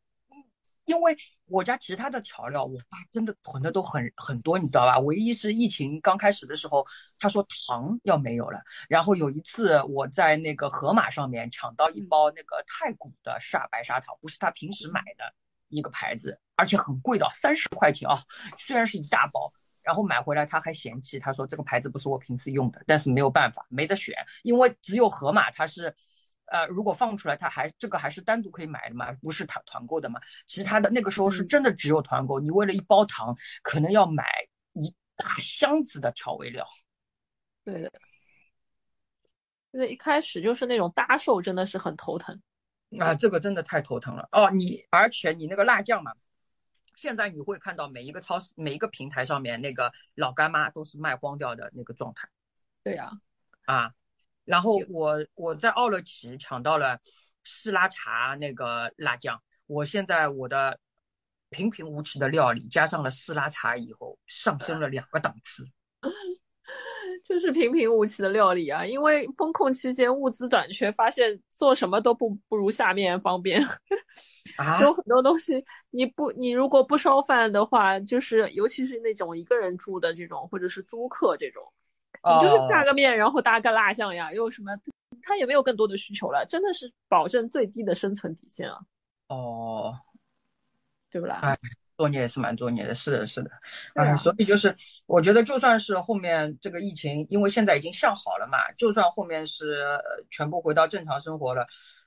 [0.87, 4.99] 因为我家其他的调料，我爸真的囤的都很很多，你知道吧？
[4.99, 6.87] 唯一是疫情刚开始的时候，
[7.19, 8.61] 他说糖要没有了。
[8.89, 15.35] 然后有一次我在那个盒马上面抢到一包那个太古的砂白砂糖，不是他平时买的
[15.69, 18.23] 一个牌子，而且很贵的，三十块钱啊，
[18.59, 19.53] 虽然是一大包。
[19.87, 25.95] 然后买回来他还嫌弃，他说这个牌子不是我平时用的，但是没有办法，没得选，因为只有盒马它是，
[26.47, 30.21] 呃，如果放出来，它还这个还是单独可以买的嘛，不是团团购的嘛。
[30.45, 34.25] 其他的那个时候是真的只有团购，你为了一包糖可能要买
[34.73, 36.67] 一大箱子的调味料。
[37.65, 37.93] 对的，
[39.71, 42.37] 那一开始就是那种搭售真的是很头疼
[42.99, 44.51] 啊，这个真的太头疼了哦。
[44.51, 46.13] 你而且你那个辣酱嘛。
[46.97, 52.29] 现在你会看到每一个超市、每一个平台上面那个老干妈都是卖光掉的那个状态。
[52.83, 53.13] 对呀，
[53.67, 53.93] 啊，
[54.45, 56.99] 然后我我在奥乐奇抢到了
[57.45, 60.81] 斯拉茶那个辣酱，我现在我的
[61.51, 65.65] 平平无奇的料理加上了斯拉茶以后，上升了两个档次。
[67.29, 73.61] 就是平平无奇的料理啊，因为风控期间物资短缺，发现做什么都不不如下面方便。
[74.81, 81.63] 有很多东西，你不你如果不烧饭的话，就是尤其是那种一个人住的这种，或者是租客这种，
[82.23, 84.71] 你就是下个面，然后搭个辣酱呀，又什么，
[85.23, 88.79] 他也没有更多的需求了，真的是保证最低的生存底线啊。
[89.29, 89.99] 哦，
[91.11, 91.41] 对不啦？
[91.43, 91.59] 哎，
[91.97, 93.51] 作孽也是蛮作孽的，是的，是的。
[93.95, 94.75] 嗯，所以就是
[95.07, 99.99] 我觉得，就算是后面这个疫情，因为现在已经向好了嘛，就算后面是
[100.31, 101.67] 全部回到正常生活了，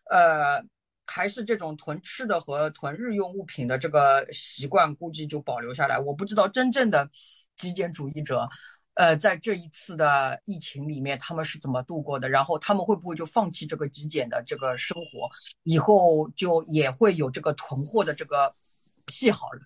[0.09, 0.63] 呃。
[1.11, 5.97] 还是这种囤吃的和囤日用物品的这个习惯，估计就保留下来。
[5.97, 7.09] 我不知道真正的
[7.57, 8.47] 极简主义者，
[8.93, 12.29] 呃，在这一次的疫情里面，他们是怎么度过的？
[12.29, 15.27] 然后他们会不会就放弃这个极简的这个生活，
[15.63, 18.53] 以后就也会有这个囤货的这个
[19.09, 19.59] 癖好了？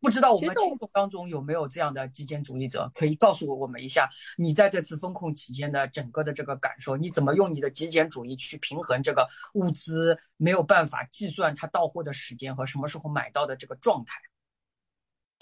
[0.00, 4.08] 不知道我们听众当中有没有这样的极简主义者，可以告诉我们一下，
[4.38, 14.20] 你在这次风控期间的整个的这个感受，你怎么用你的极简主义去平衡这个物资没有办法计算它到货的时间和什么时候买到的这个状态？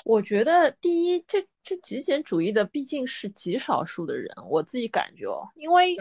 [0.05, 5.97] 我觉得第一，这这极简主义的毕竟是极少数的人，我自己感觉哦，因为。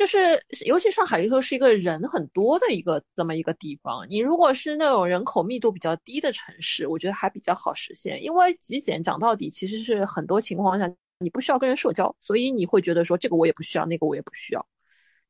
[0.00, 4.06] 就是，尤其上海又是一个人很多的一个这么一个地方。
[4.08, 8.22] 你如果是那种人口密度比较低的城市，我觉得还比较好实现。
[8.22, 14.66] 因为极简讲到底其实是很多情况下你不需要跟人社交，所以你会觉得说这个我也不需要，那个我也不需要。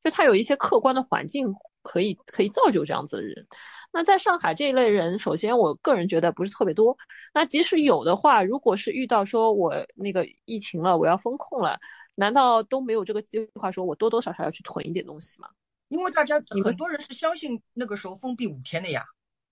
[0.05, 1.53] 就它有一些客观的环境
[1.83, 3.45] 可以可以造就这样子的人。
[3.91, 6.97] 那在上海这一类人，首先我个人觉得不是特别多。
[7.33, 11.77] 那即使有的话，如果是遇到说我那个疫情了，我要封控了。
[12.21, 15.49] 难道都没有这个计划，说我多多少少要去囤一点东西吗？
[15.87, 19.03] 因为大家很多人是相信那个时候封闭五天的呀。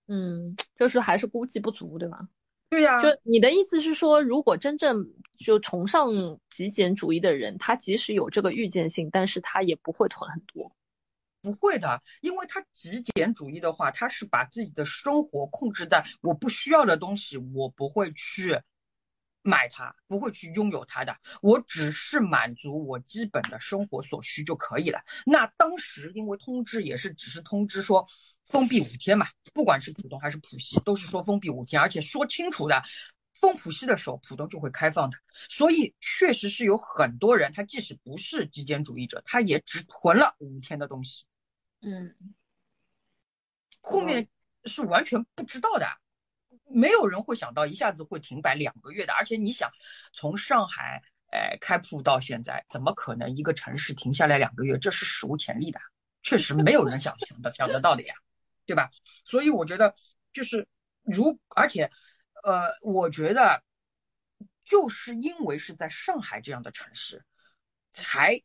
[0.06, 2.28] 嗯，就是还是估计不足，对吧？
[2.70, 5.04] 对呀、就你的意思是说，如果真正
[5.36, 6.08] 就崇尚
[6.48, 10.70] 极简主义的人，他即使有这个预见性，但是他也不会囤很多。
[11.42, 18.56] 不会的，因为他极简主义的话，他是把自己的生活控制在我不需要的东西，我不会去
[19.42, 25.02] 买它，不会去拥有它的，我只是满足我基本的生活所需就可以了。
[25.26, 28.06] 那当时因为通知也是只是通知说
[28.44, 32.82] 封闭五天嘛，不管是浦东还是浦西，都是说封闭五天，而且说清楚的。
[33.32, 41.24] 封浦西的时候，浦东就会开放的，所以确实是有很多人，他即使不是极简主义者，他也只囤了五天的东西。
[41.80, 42.14] 嗯，
[43.80, 44.28] 后面
[44.66, 45.86] 是完全不知道的，
[46.72, 49.12] 没有人会想到一下子会停摆两个月的。
[49.12, 49.70] 而且你想，
[50.12, 51.02] 从上海
[51.32, 54.78] 呃开铺到现在，怎么可能一个城市停下来两个月？
[54.78, 55.80] 这是史无前例的，
[56.22, 58.14] 确实没有人想想的想得到的呀，
[58.64, 58.90] 对吧？
[59.24, 59.94] 所以我觉得
[60.32, 60.66] 就是
[61.02, 61.90] 如而且
[62.42, 63.62] 呃，我觉得
[64.64, 67.24] 就是因为是在上海这样的城市，
[67.92, 68.40] 才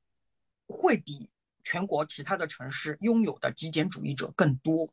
[0.68, 1.30] 会比
[1.64, 4.92] 全国其他的城市拥有的极简主义者更多。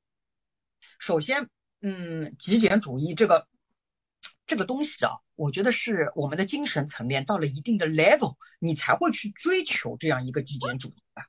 [0.99, 1.49] 首先，
[1.83, 3.47] 嗯，极简主义这个
[4.47, 11.23] 这个东西啊，我觉得是我们的精神层面到了一定的 level，你才会去追求这样一个极简主义的。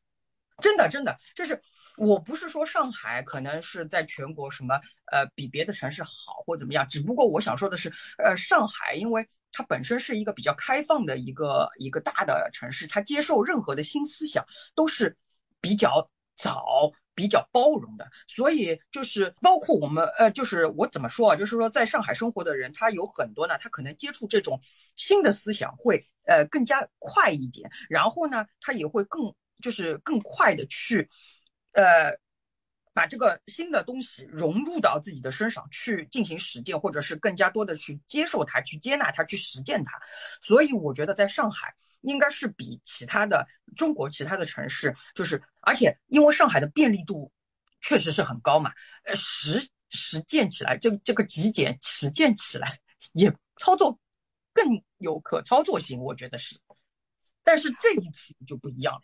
[0.61, 1.59] 真的，真的，就是
[1.97, 4.75] 我不是说上海可能是在全国什么
[5.11, 15.17] 呃比别的城市好或怎么样，只不过我想说的是，呃，上海因为它本身是一个比较开放的一个一个大的城市，它接受任何的新思想都是
[15.59, 16.91] 比较早。
[17.15, 21.35] 比较包容的，所以就是包括我们呃，就是我怎么说啊？
[21.35, 24.59] 就是说，在上海生活的人，他有很多呢，他可能接触这种
[24.95, 31.07] 新的思想会呃更加快一点，然后呢，他也会更就是更快的去
[31.73, 32.17] 呃
[32.95, 39.99] 把这个新的东西融入到自己的身上去进行实践，或者是更加多的去接受它、去接纳它、去实践它。
[40.41, 41.75] 所以我觉得在上海。
[42.03, 47.29] 应该是比其他的中国其他的城市，就是而且因为上海的便利度
[47.81, 48.71] 确实是很高嘛，
[49.03, 52.79] 呃实实践起来，这这个极简实践起来
[53.13, 53.99] 也操作
[54.53, 56.59] 更有可操作性，我觉得是。
[57.43, 59.01] 但是这一次就不一样了，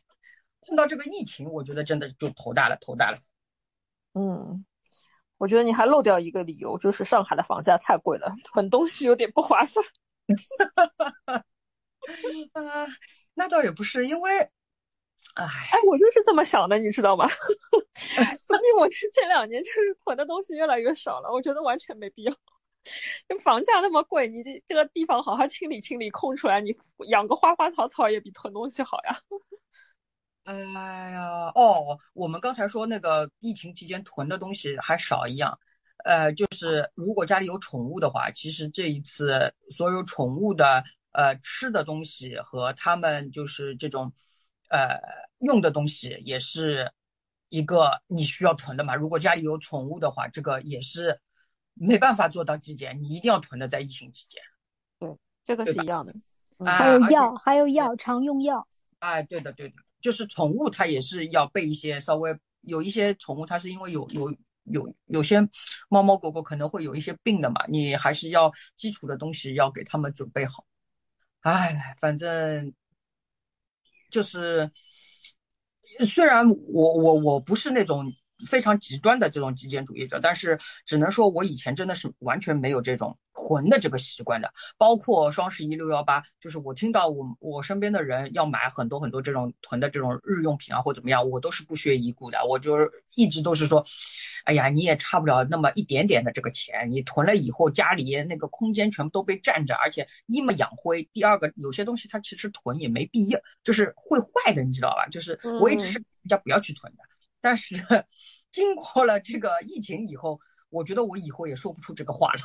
[0.61, 3.19] 碰到这个疫情，我觉得真的就头大了，头大了。
[4.13, 4.65] 嗯，
[5.37, 9.85] 我觉得你还漏掉一个理由，就是上海的房价太贵了， 囤东西有点不划算。
[12.53, 12.87] 啊，
[13.35, 14.39] 那倒也不是，因为，
[15.35, 17.27] 哎，哎，我就是这么想的，你知道吗？
[18.47, 22.33] 所以我是这两年就是囤的东西越来越少了，我觉得完全没必要。
[23.27, 26.73] 就房价那么贵，你这这个地方好好清理清理，空出来，你
[27.09, 29.19] 养个花花草草也比囤东西好呀。
[30.45, 30.55] 哎
[31.11, 35.59] 呀，哦，我们刚才说那个疫情期间囤的东西还少一样，
[36.05, 40.83] 呃，就是如果家里有宠物的话，其实这一次所有宠物的。
[41.19, 44.09] 呃，吃的东西和他们就是这种，
[44.69, 44.97] 呃，
[45.39, 46.89] 用的东西也是
[47.49, 48.95] 一个你需要囤的嘛。
[48.95, 51.19] 如果家里有宠物的话，这个也是
[51.73, 54.41] 没办法做到极简，你一定要囤的，在疫情期间。
[54.97, 56.13] 对，这个是一样的。
[56.65, 58.65] 还有药，还有药，常用药。
[58.99, 64.33] 哎，对的，对的，就是宠物它也是要备一些，稍微有一些宠物它是因为有有
[64.71, 65.41] 有有些
[65.89, 70.63] 猫猫狗狗可能会有一些病的嘛，你还是要基础的东西要给他们准备好。
[71.41, 72.73] 哎，反正
[74.09, 74.69] 就是，
[76.05, 78.11] 虽然我我我不是那种
[78.47, 84.51] 非常极端的这种极简主义者，但是只能说我以前真的是完全没有这种囤的这个习惯的。
[84.77, 92.37] 包括双十一、六幺八，就是我听到我我身边的人要买很多很多这种囤的这种日用品啊，或怎么样，我都是不屑一顾的。
[92.45, 92.77] 我就
[93.15, 93.85] 一直都是说，
[94.45, 105.07] 哎呀，你也差不了那么一点点的这个钱，你囤了以后，家里那个空间全部都被占着，而且一嘛养灰，第二个有些东西它其实囤也没必要，就是会坏的，你知道吧？
[105.09, 107.03] 就是我一直是人家不要去囤的。
[107.41, 107.75] 但是
[108.51, 112.39] 经过了这个疫情以后，我觉得我以后也说不出这个话了。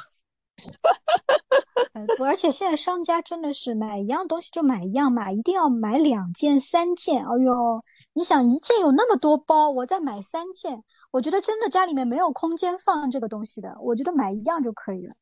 [2.25, 7.25] 而且现在商家真的是买一样东西就买一样，买一定要买两件、三件。
[7.25, 7.81] 哎呦，
[8.15, 13.77] 你想一件有那么多包，我再买三件，我觉得真的家里面没有空间放这个东西的。
[13.81, 15.15] 我觉得买一样就可以了。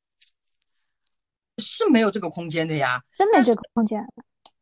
[1.58, 4.02] 是没有这个空间的呀，真没这个空间。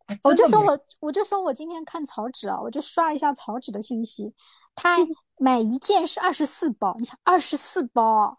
[0.07, 4.35] 哎我就说我我就说我今天看草纸啊，我就刷一下草纸的信息，
[4.83, 4.97] 他
[5.37, 8.39] 买一件是二十四包，你想二十四包，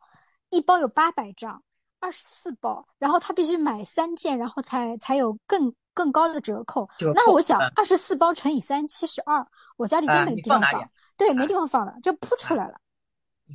[0.50, 1.64] 一包有八百张，
[2.00, 6.90] 二十四包，然后他必须买三件，然后才才有更更高的折扣。
[6.98, 9.46] 折那我想二十四包乘以三，七十二，
[9.78, 12.82] 我家里真啊没地方放，对，没地方放了，就铺出来了。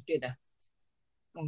[0.06, 0.28] 对的，
[1.34, 1.42] 嗯，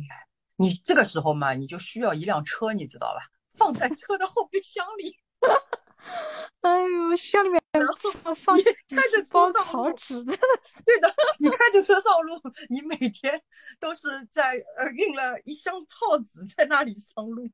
[0.57, 3.30] 你这个时候嘛，你就需要一辆车，你知道吧？
[3.53, 5.16] 放在车的后备箱里，
[6.62, 7.62] 哎呦，箱里面
[8.22, 10.82] 放放你几看着包车上路草纸，真的是。
[10.82, 13.40] 对的，你开着车上路，你每天
[13.78, 17.48] 都是在呃运了一箱草纸在那里上路。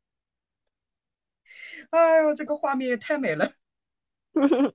[1.91, 3.51] 哎呦，这个画面也太美了。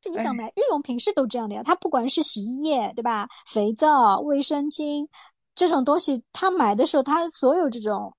[0.00, 3.28] 是你哎想买日用品是都这样的呀，它不管是洗衣液，对吧？
[3.46, 5.08] 肥皂、卫生巾
[5.54, 8.16] 这种东西，他买的时候，他所有这种，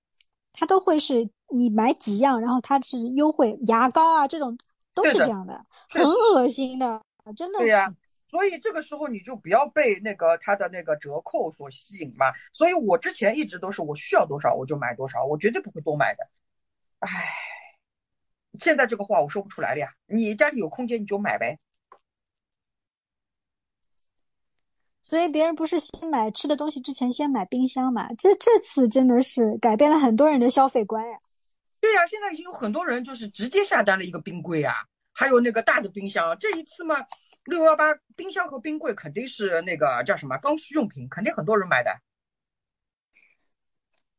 [0.52, 3.58] 他都会是你买几样，然后它是优惠。
[3.64, 4.58] 牙膏啊，这种
[4.94, 7.02] 都是这样的，对很恶心的，
[7.36, 7.66] 真的是。
[7.66, 7.94] 对呀、
[8.28, 12.32] 所以这个时候你就不要被那个它的那个折扣所吸引嘛。
[12.54, 16.28] 所以我之前一直都是我需要多少我就买多少，我绝对不会多买的。
[17.00, 17.26] 唉，
[18.60, 19.92] 现在这个话我说不出来了呀。
[20.06, 21.58] 你家里有空间你就买呗。
[25.10, 28.08] 所以别人不是先买吃的东西之前先买冰箱嘛？
[28.14, 31.18] 这这次真的是改变了很多人的消费观呀。
[31.82, 34.76] 对呀、现在已经有很多人就是直接下单了一个冰柜啊，
[35.12, 36.38] 还有那个大的冰箱。
[36.40, 36.98] 这一次嘛，
[37.46, 37.86] 六幺八
[38.16, 41.90] 冰箱和冰柜肯定是那个叫什么刚需用品，肯定很多人买的。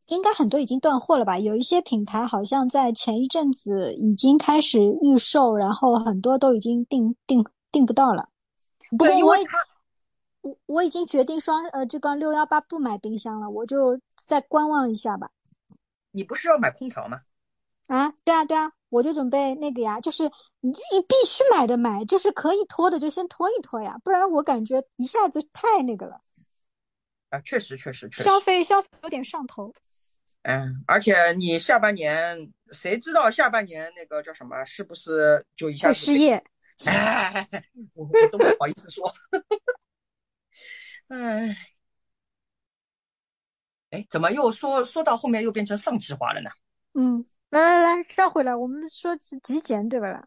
[0.09, 1.39] 应该很多已经断货了吧？
[1.39, 8.29] 有一些品牌好像在前一阵子已经开始预售，然后很多都已经订订订不到了。
[8.99, 9.57] 对因为它
[10.43, 15.31] 我我已经决定双呃这个六幺八不买冰箱了，我就再观望一下吧。
[16.13, 17.21] 你不是要买空调吗？
[17.87, 20.23] 啊，对啊对啊，我就准备那个呀，就是
[20.61, 26.21] 你你必须买的买，就是可以拖的就先拖一拖呀，不然我感觉一下子太那个了，
[27.31, 28.23] 啊，确实确实确实。
[28.23, 29.73] 消费消费有点上头。
[30.43, 36.43] 嗯，而且你下半年谁知道下半年那个叫什么，是不是就一下子失业，
[36.87, 37.49] 哎，
[37.95, 39.13] 我我都不好意思说。
[41.11, 41.57] 哎，
[43.91, 46.51] 哎，怎么又说说到后面又变成上气话了呢？
[46.95, 47.19] 嗯，
[47.51, 50.23] 来来来，绕回来，我们说是极简对吧啦？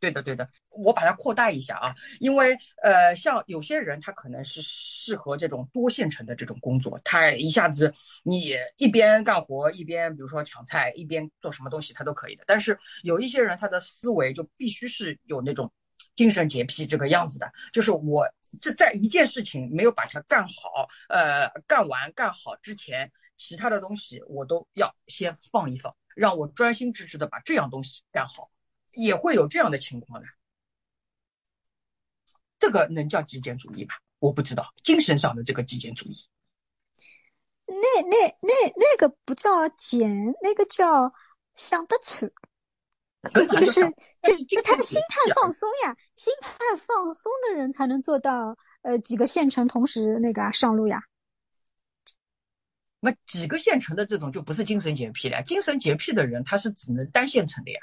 [0.00, 12.44] 对的，对的，我把它扩大一下啊，因为呃，像有些人他可能是适合这种多线程的这种工作，他一下子你一边干活一边比如说抢菜，一边做什么东西他都可以的。
[12.46, 15.70] 但是有一些人他的思维就必须是有那种
[16.16, 18.26] 精神洁癖这个样子的，就是我
[18.60, 28.50] 这在一件事情没有把它干好，呃，干完干好之前，其他的东西我都要先放一放，让我专心致志的把这样东西干好。
[28.96, 30.28] 也会有这样的情况的。
[32.60, 33.96] 这个能叫极简主义吧？
[34.20, 36.14] 我不知道，精神上的这个极简主义。
[37.66, 41.12] 那那那那个不叫简，那个叫
[41.54, 42.30] 想得出，
[43.32, 43.80] 就是
[44.22, 51.00] 就就他的心态放松呀，心态放松的人才能做到呃几个县城同时那个啊上路呀。
[53.00, 57.80] 那几个县城的这种就不是精神洁癖了，精神洁癖的人他是只能单县城的呀。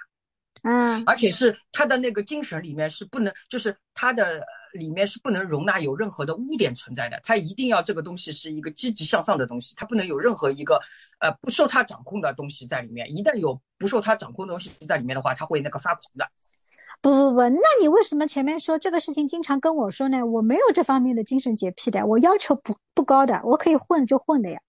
[0.63, 7.19] 嗯，而且是他的那个精神里面是不能，就是他的里面是不能容纳有任何的污点存在的。
[7.23, 10.79] 他一定要这个东西是一个积极向上的东西，他不能有任何一个
[11.19, 13.09] 呃不受他掌控的东西在里面。
[13.09, 16.25] 一旦有不受他掌控的东西在里面的话，他会那个发狂的。
[17.01, 20.23] 不不不，那你为什么前面说这个事情经常跟我说呢？
[20.23, 24.61] 我没有这方面的精神洁癖的，我要求不不高的，我可以混就混的呀。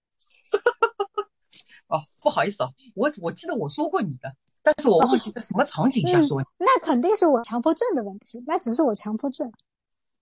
[1.87, 4.33] 哦，不好意思啊，我我记得我说过你的。
[4.63, 6.45] 但是我忘记在什么场景下说、嗯。
[6.57, 9.51] 那肯定是我强迫症的问题，那只是我强迫症。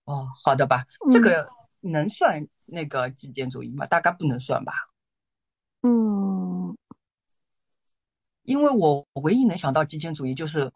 [0.04, 1.48] 哦，好的吧，嗯、这个
[1.80, 3.86] 能算那个极简主义吗？
[3.86, 4.72] 大概不能算吧。
[5.82, 6.76] 嗯，
[8.42, 10.70] 因为我唯一能想到极简主义就是，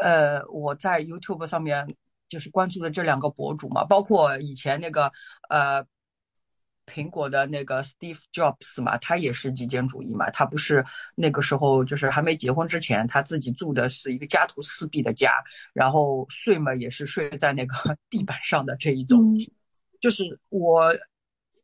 [0.00, 1.88] 呃，我在 YouTube 上面
[2.28, 5.10] 就是关注的这两个博主嘛，包括以前那个
[5.48, 5.84] 呃。
[6.86, 15.32] 苹果的那个 Steve Jobs 嘛，他也是极简主义嘛，他不是那个时候就是还没结婚之前，他自己住的是一个家徒四壁的家，
[15.72, 17.74] 然后睡嘛也是睡在那个
[18.10, 19.38] 地板上的这一种，嗯、
[20.00, 20.94] 就是我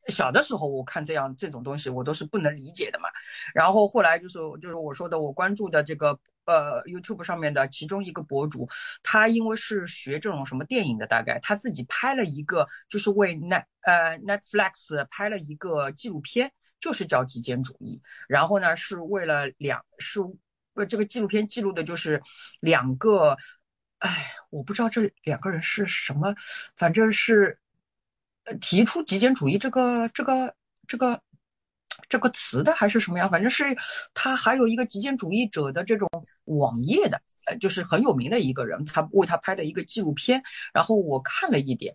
[0.09, 3.09] 小的时候我看这样这种东西我都是不能理解的嘛，
[3.55, 6.19] 然后后来就是就是我说的我关注的这个。
[6.49, 8.67] 呃，YouTube 上面的其中一个博主，
[9.03, 18.01] 他因为是学这种什么电影的，大概他自己拍了一个，就是为 Net 呃 Netflix 拍了一个纪录片，就是叫极简主义。
[18.27, 20.21] 然后呢，是为了两是
[20.73, 22.23] 呃这个纪录片记录的就是
[22.61, 23.37] 两个，
[23.99, 26.35] 哎，我不知道这两个人是什么，
[26.77, 27.59] 反正是
[28.45, 30.55] 呃提出极简主义这个这个
[30.87, 31.21] 这个
[32.09, 33.29] 这个词的还是什么呀？
[33.29, 33.65] 反正是
[34.15, 36.09] 他还有一个极简主义者的这种
[36.45, 40.43] 网页的，呃，就是很有名的一个人，他为他拍的一个纪录片。
[40.73, 41.93] 然后我看了一点，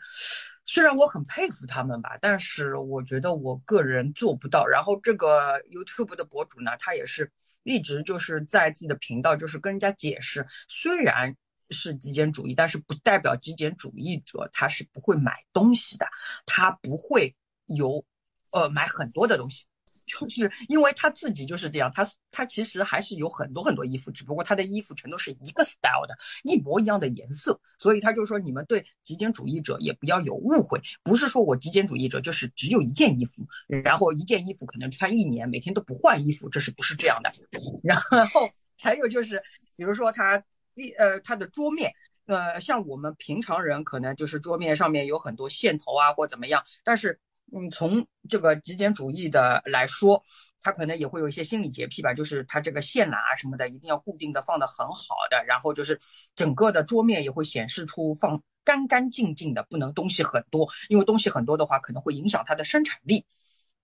[0.65, 4.65] 虽然我很佩服他们吧，但是我觉得我个人做不到。
[4.67, 7.31] 然后这个 YouTube 的博主呢，他也是
[7.63, 11.35] 一直就是在自己的频道就是跟人家解释，虽然
[11.71, 16.05] 是极简主义，但是不代表极简主义者他是不会买东西的，
[16.45, 17.35] 他不会
[17.65, 18.05] 有
[18.51, 19.65] 呃买很多的东西。
[20.07, 33.45] 就是因为他自己就是这样，他他其实还是有很多很多衣服，只不过他的衣服全都是一个 style 的，一模一样的颜色，所以他就说你们对极简主义者也不要有误会，不是说我极简主义者就是只有一件衣服，
[33.83, 37.31] 然后一件衣服可能穿一年，每天都不换衣服，这是不是这样的？
[37.83, 39.37] 然后还有就是，
[39.75, 40.41] 比如说他
[40.75, 41.91] 一呃他的桌面，
[42.25, 47.19] 呃像我们平常人可能就是桌面上面有很多线头啊或怎么样，但是。
[47.51, 50.23] 嗯，从这个极简主义的来说，
[50.61, 55.99] 他可能也会有一些心理洁癖吧，就是他这个线缆啊什么的一定要固定的放的很好的，然后就是
[56.35, 63.25] 整个的桌面也会显示出放干干净净的，不能东西很多，因为东西很多的话可能会影响它的生产力。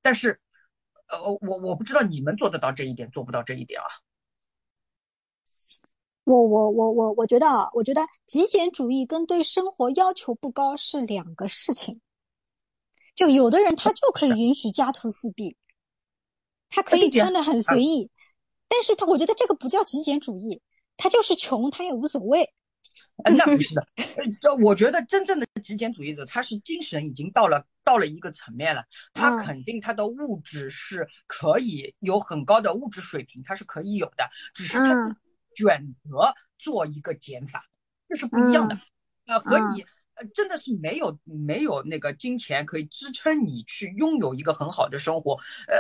[0.01, 0.39] 但是，
[1.09, 3.87] 呃，我我不知道你们做得到这一点，做不到这一点啊？
[6.23, 11.99] 我我我我我觉得啊，我觉得极简主义跟对生活要求不高是两个事情。
[13.15, 15.55] 就有的人他就可以允许家徒四壁，
[16.69, 18.09] 他可以穿的很随意，
[18.67, 20.61] 但是他我觉得这个不叫极简主义，
[20.97, 22.53] 他就是穷，他也无所谓。
[23.35, 23.85] 那不是的，
[24.41, 28.83] 这我觉得真正的极简主义者，他是精神已经到了到了一个层面了，
[29.13, 35.17] 他肯定他的物质是可以有很高的物质水平，他是可以有的，只是他自己
[35.55, 37.65] 选择做一个减法，
[38.07, 38.77] 这是不一样的
[39.25, 39.85] 呃，和你。
[40.33, 45.33] 真的是没有没有那个金钱可以支撑你去拥有一个很好的生活，
[45.67, 45.79] 呃，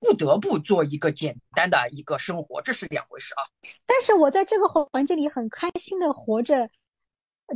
[0.00, 3.42] 不得不做一个简单的一个生活，这是两回事啊。
[3.86, 6.68] 但是我在这个环境里很开心的活着，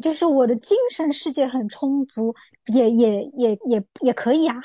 [0.01, 2.35] 就是我的精神世界很充足，
[2.73, 4.57] 也也也也也可以啊，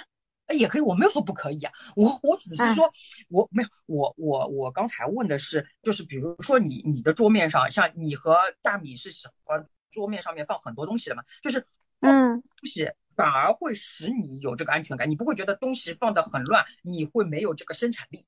[0.53, 2.87] 也可以，我没有说不可以啊，我我只是说
[3.29, 9.67] 我没有，我我我刚才问的是，就是比如说你你的桌面上，像你和大米是喜欢。
[9.91, 11.65] 桌面上面放很多东西的嘛，就是
[12.01, 18.25] 嗯，东西反而会使你有这个安全感，你不会觉得东西放的很乱，你会没有这个生产力，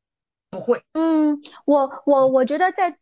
[0.49, 0.82] 不会。
[0.93, 2.97] 嗯，我我我觉得在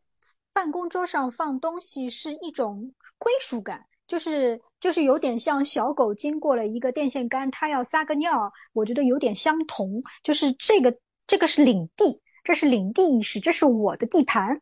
[0.54, 10.94] 办公桌上放东西是一种归属感，就是就是有点像小狗经过了一个电线杆，它要撒个尿，我觉得有点相同，就是这个
[11.26, 14.60] 这个是领地，这是领地意识，这是我的地盘。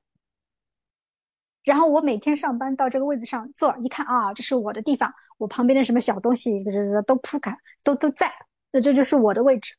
[1.65, 6.63] 然后我每天上班到这个位置上坐，一看啊，这是我的地方，我旁边的什么小东西
[7.05, 8.31] 都铺开，都都在，
[8.71, 9.75] 那这就是我的位置。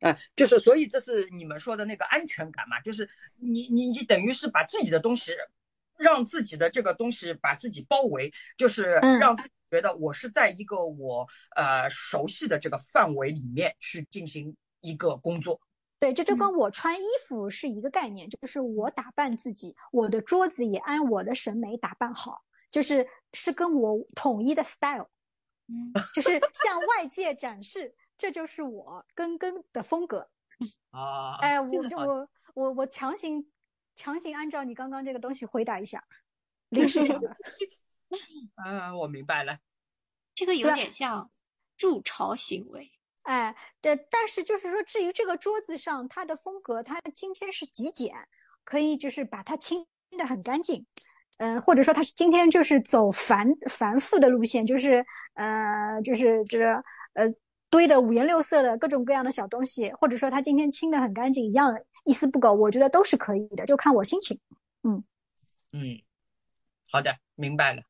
[0.00, 3.08] 哎，就是所以这是你们说的那个安全感嘛，就是
[3.40, 5.32] 你你你等于是把自己的东西，
[5.96, 15.60] 让自己的这个东西把自己包围，就是让自己觉得我是在一个我呃熟悉的这个范围里面去进行一个工作。
[15.98, 25.08] 对，这就跟我穿衣服是一个概念，就是我打扮自己，我的桌子也按我的审美打扮好，就是是跟我统一的 style，
[25.66, 30.30] 嗯，就是向外界展示，这就是我根根的风格
[30.90, 31.36] 啊。
[31.40, 33.50] 哎，我就我我我强行
[33.96, 36.04] 强行按照你刚刚这个东西回答一下，
[36.68, 37.36] 临时想的。
[38.64, 39.58] 嗯，我明白了，
[40.34, 41.30] 这个有点像
[41.76, 42.92] 筑巢行为。
[43.28, 48.14] 哎，对，但是就是说，至于这个桌子上它的风格，它今天是极简，
[48.64, 50.86] 可以就是把它清的很干净，
[51.36, 55.04] 嗯，或者说它是今天就是走繁繁复的路线，就是
[55.34, 57.30] 呃，就是这个呃
[57.68, 61.70] 堆的五颜六色的各种各样的小东西，或者说它今天清的很干净，一样
[62.06, 64.40] 一丝不苟，我觉得都是可以的，就看我心情。
[64.84, 65.04] 嗯
[65.74, 66.00] 嗯，
[66.90, 67.82] 好的，明白了。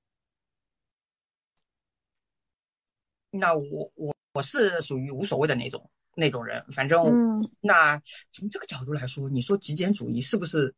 [3.31, 4.18] 那我我。
[4.39, 8.01] 我是属于无所谓的那种那种人，反正、嗯、那
[8.33, 10.73] 从这个角度来说，你说极简主义是不是？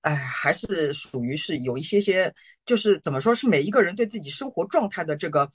[0.00, 2.34] 哎，还是属于是有一些些，
[2.66, 5.48] 就是怎么说是每一个人对自己生活状态的这个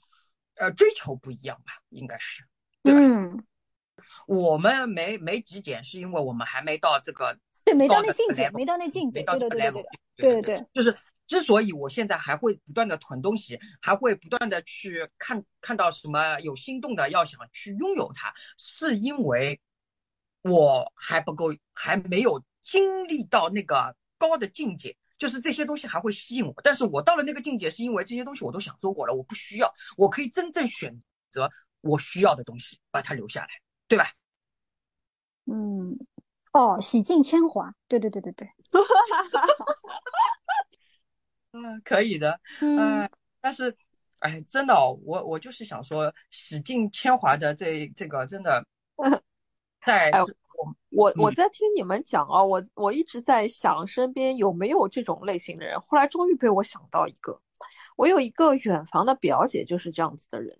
[0.56, 2.42] 呃追求不一样吧，应该是，
[2.82, 2.98] 对吧？
[3.00, 3.44] 嗯，
[4.26, 7.36] 我们没没极简，是因为我们还没到这个
[7.66, 9.82] 对没到那境界，没到那境界，对对对对
[10.16, 19.60] 对对对，就是之所以我现在还会不断的囤东西，还会不断的去看看到什么有心动的，要想去拥有它，是因为
[20.42, 26.54] 我还不够，还没有经历到那个高的境界，就是这些东西还会吸引我。
[26.62, 31.50] 但是我到了那个境界，是因为这些东西我都享受过了，我不需要，我可以真正选择
[31.80, 33.48] 我需要的东西，把它留下来，
[33.88, 34.06] 对吧？
[35.46, 35.98] 嗯，
[36.52, 38.48] 哦，洗尽铅华，对对对对对，
[41.54, 43.02] 嗯，可以的，嗯。
[43.02, 43.74] 嗯，但是，
[44.18, 48.66] 哎，真的哦，我我就是想说，洗尽铅华的这这个真的，
[49.80, 50.20] 在哎
[50.90, 51.34] 我我嗯。
[51.34, 57.40] 在听你们讲啊，我我一直在想身边有没有这种类型的人，后来终于被我想到一个，
[57.96, 60.58] 我有一个远房的表姐就是这样子的人，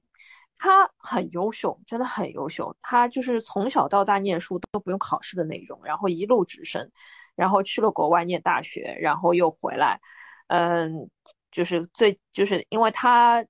[0.58, 6.88] 她很优秀，真的很优秀，她就是从小到大念书都不用考试的那种，然后一路直升，
[7.34, 10.00] 然后去了国外念大学，然后又回来，
[10.48, 11.08] 嗯，
[11.50, 13.44] 就是最就是因为她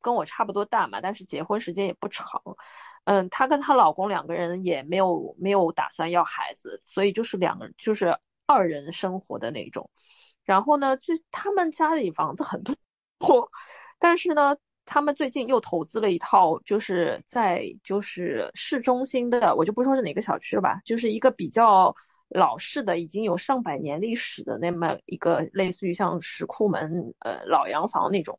[0.00, 2.40] 跟我差不多大嘛，但是结婚时间也不长。
[3.04, 9.88] 嗯，她跟她老公两个人也没有没有打算要孩子，所以就是两个就是二人生活的那种。
[10.44, 12.76] 然后呢，就他们家里房子很多，
[13.98, 21.94] 但是呢，他们最近又投资了一套，就是在就是市中心的，我就不说是哪个小区了吧，就是一个比较
[22.28, 28.38] 老式的，已经有上百年历史的那么一个类似于像石库门呃老洋房那种。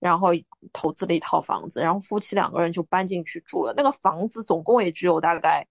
[0.00, 0.30] 然后
[0.72, 3.74] 投资了一套房子，然后夫妻两个人就搬进去住了。
[3.76, 5.62] 那个房子总共也只有大概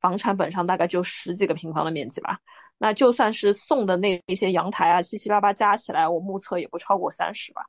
[0.00, 2.38] 房产本上大概就十几个平方的面积吧。
[2.78, 7.66] 那就算是送的那一些阳台啊，七七八八加起来，我目测也不超过三十吧。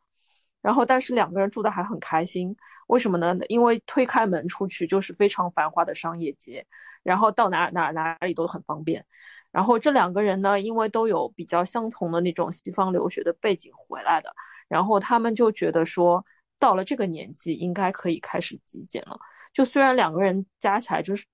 [0.61, 2.55] 然后，但是两个人住的还很开心，
[2.85, 3.35] 为什么呢？
[3.47, 6.63] 因为推开门出去就是非常繁华的商业街，
[7.03, 9.05] 然后到哪哪哪里都很方便。
[9.51, 14.33] 然后这两个人呢，因为都有比较相同的那种西方留学的背景回来的。
[14.67, 16.23] 然后他们就觉得说，
[16.59, 19.17] 到了这个年纪，应该可以开始极简了。
[19.51, 21.25] 就虽然两个人加起来就是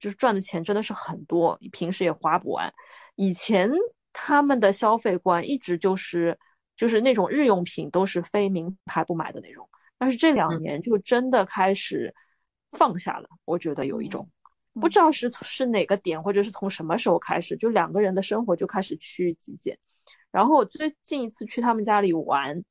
[0.00, 2.72] 就是赚的钱真的是很多，平时也花不完。
[3.16, 3.70] 以前
[4.14, 6.38] 他们的消费观一直就是
[6.74, 12.14] 就是那种日用品都是非名牌不买的那种，但是这两年就真的开始
[12.70, 13.28] 放下了。
[13.44, 14.26] 我觉得有一种
[14.78, 19.78] 不知道是是哪个点，或者是从什么时候开始，就两个人的生活就开始趋于极简。
[20.30, 22.64] 然后我最近一次去他们家里玩。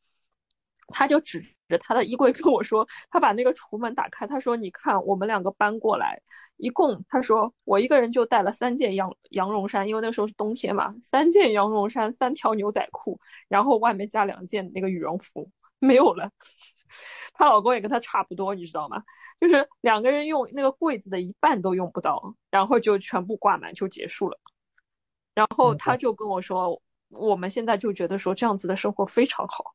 [0.90, 6.18] 他就指着他的衣柜跟我说，他把那个橱门打开，他说：“你看，我们两个搬过来，
[6.56, 16.30] 一共他说我一个人就带了三件羊羊绒衫，因为那时候是冬天嘛，三件羊绒衫，三条牛仔裤，然后外面加两件那个羽绒服，没有了。
[17.34, 19.04] 她老公也跟她差不多，你知道吗？
[19.40, 24.40] 就是两个人用那个柜子的一半都用不到，然后就全部挂满就结束了。
[25.36, 29.74] 然后她就跟我说，我们现在就觉得说这样子的生活非常好。”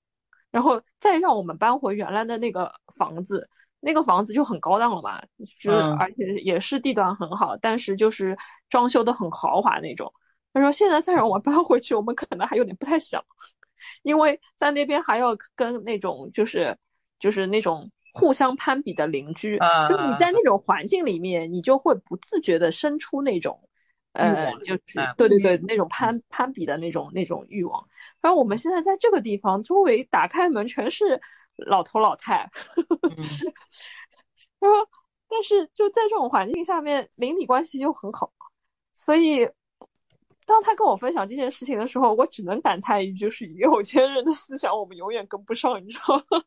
[0.50, 3.48] 然后再让我们搬回原来的那个房子，
[3.80, 5.18] 那个房子就很高档了嘛，
[5.58, 8.36] 就是而且也是地段很好，但是就是
[8.68, 10.12] 装修的很豪华那种。
[10.52, 13.24] 他说现在再让我搬回去，我们可能还有点不太想，
[14.02, 16.76] 因为在那边还要跟那种就是
[17.18, 23.60] 就是那种互相攀比的邻居，啊就你在那种环境里面，你就会不自觉的生出那种。
[24.14, 27.82] 呃，就是对对对，那种攀攀比的那种那种欲望。
[28.20, 31.18] 然后我们现在在这个地方，周围打开门全是
[31.56, 32.46] 老头老太。
[34.60, 34.86] 然后，
[35.30, 38.30] 但是就在这种环境下面，邻里关系又很好，
[38.92, 39.48] 所以
[40.46, 46.42] 当他跟我分享这件事情的时候，我只能感叹一句：是有钱人的思想，我们永远跟不上，你知道吗？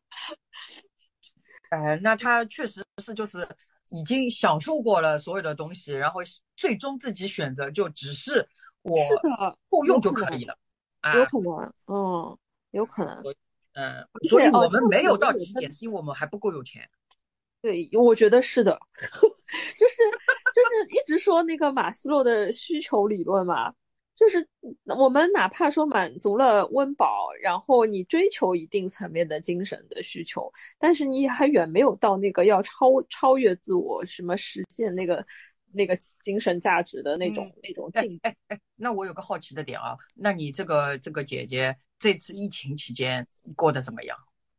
[1.70, 3.46] 哎，那他确实是就是。
[3.92, 6.20] 已经享受过了所有的东西，然后
[6.56, 8.44] 最终自己选择就只是
[8.82, 8.96] 我
[9.68, 10.58] 够用就可以了，
[11.14, 12.38] 有可能，嗯，
[12.72, 13.22] 有可能，
[13.74, 16.82] 嗯，所以我们没有到极点，是因为我们还不够有钱。
[17.62, 19.96] 对，我觉得是的， 就是
[20.52, 23.72] 就是一直说那个马斯洛的需求理论嘛。
[24.16, 24.48] 就是
[24.96, 35.24] 我们哪怕说满足了温饱，然后你追求一定层面的精神的需求，但是你还远没有到那个要超超越自我，什么实现那个
[35.74, 38.18] 那个精神价值的那种、嗯、那种境。
[38.22, 43.22] 哎哎，那我有个好奇的点啊，那你这个这个姐姐这次疫情期间
[43.54, 44.16] 过得怎么样？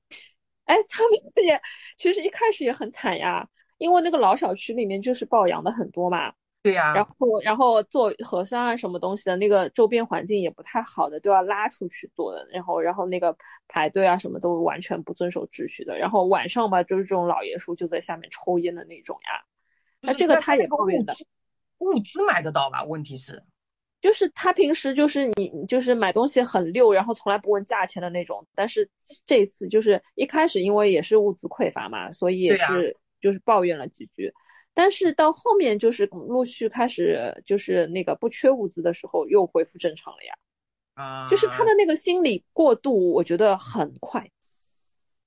[0.66, 1.12] 哎，他们
[1.44, 1.60] 也
[1.98, 3.50] 其实一开始也很惨呀，
[3.80, 6.32] 因为那个老小区里面就是抱养的很多嘛。
[6.68, 12.46] 对呀、啊，然后然后做核酸啊什么东西的那个周边环境也不太好的，都要拉出去做的。
[12.52, 13.34] 然后然后那个
[13.70, 15.98] 排队啊什么都完全不遵守秩序的。
[15.98, 19.42] 然后晚上吧，就是这种老爷叔就在下面抽烟的那种呀。
[20.02, 21.14] 那这个他也抱怨的。
[21.78, 22.84] 物资买得到吧？
[22.84, 23.42] 问题是，
[24.02, 28.46] 就是他平时就是你就是买东西很溜，然后从来不问价钱的那种。
[28.54, 28.90] 但是
[29.26, 32.76] 这次就是一开始因为也是物资匮乏嘛，所以也是、啊、
[33.22, 34.34] 就是抱怨了几句。
[34.78, 40.34] 但是到后面就是陆续开始就是那个不缺物资的时候，又恢复正常了呀。
[40.94, 44.24] 啊，就是他的那个心理过渡，我觉得很快。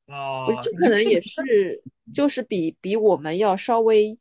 [0.06, 1.82] 哦，这可能也是
[2.14, 4.16] 就是比比我们要稍微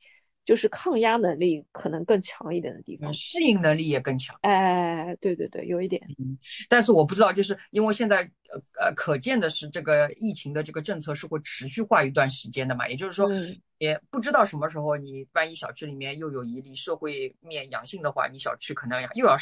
[0.50, 4.36] 就是抗压能力可能更强一点的地方，适应能力也更强。
[4.42, 6.02] 哎，对对对，有一点。
[6.18, 6.36] 嗯，
[6.68, 13.30] 但是我不知道，就是因为现在呃呃，可见的是这个疫情的这个政策是会持续化一段时间的嘛，也就是说，
[13.78, 19.38] 也不知道什么时候你万一小区里面又有一例社会面阳性的话，你小区可能又要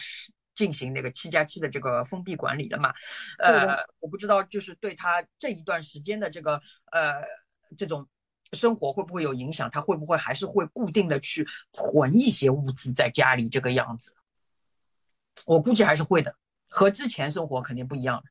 [0.55, 2.91] 进行那个七加七的这个封闭管理了嘛。
[3.39, 6.59] 呃，我不知道，就是对他这一段时间的这个
[6.91, 7.23] 呃
[7.77, 8.05] 这种。
[8.53, 9.69] 生活会不会有影响？
[9.69, 14.13] 他会不会还是会固定的去囤一些物资在家里这个样子？
[15.45, 16.35] 我估计还是会的，
[16.67, 18.23] 和之前生活肯定不一样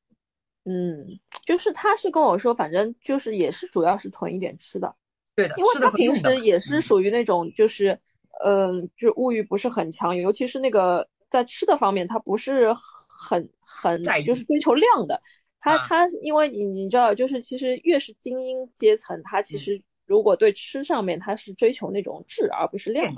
[0.64, 1.06] 嗯，
[1.44, 4.92] 就是他是跟我说，反正就是也是主要是囤一点吃的。
[5.36, 7.96] 对的，因为他平时也是属于那种就是，
[8.44, 12.74] 嗯，就物欲不是很强，尤其是那个在吃的方面，他不是
[13.06, 15.22] 很很就是追求量的。
[15.60, 19.80] 他他因为你你知道，就是其实越是精英阶层，他其实。
[20.06, 23.12] 如果对吃上面，他是追求那种质而不是量，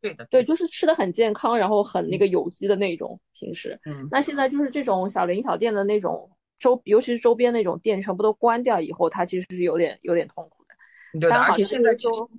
[0.00, 3.20] 对的，对，就是吃的很健康，然后很那个有机的那种。
[3.32, 10.74] 平时，嗯，那现在就是这种小零小店的那种周，尤其是周边那种店全部都关掉以后，它其实是有点有点痛苦的。
[11.18, 12.30] 对的，而且现在就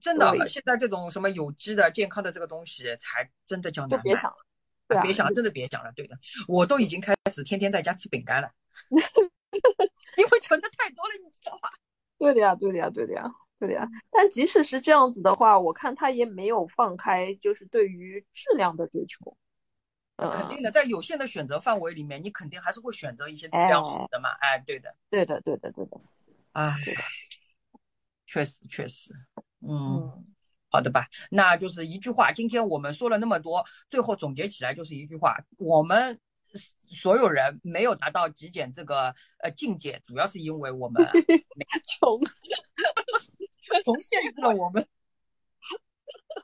[0.00, 4.28] 真的，现在这种什么有机的、健康的这个东西，才真的叫难别想
[4.88, 5.92] 了，别想了，真的别想了。
[5.94, 6.18] 对的，
[6.48, 8.50] 我都已经开始天天在家吃饼干了，
[10.18, 11.70] 因为存的太多了，你知道吧？
[12.18, 13.88] 对的呀，对的呀，对的呀，对的呀。
[14.10, 19.36] 但即使是这样子的话，我看他也没有放开，就是对于质量的追求。
[20.16, 24.30] 肯定的，在有限的选择范围里面，你肯定还是会选择一些质量好的嘛。
[24.40, 26.00] 哎，对的，对的，对的，对的。
[26.52, 26.74] 哎，
[28.24, 29.12] 确实，确实。
[29.60, 30.24] 嗯，
[30.70, 31.06] 好的吧。
[31.30, 36.18] 那就是一句话，今天我们说了那么多，最后总结起来就是一句话：我们。
[36.56, 41.04] 所有人没有达到极简这个呃境界，主要是因为我们
[42.00, 42.20] 穷，
[43.84, 44.86] 穷限制了我们。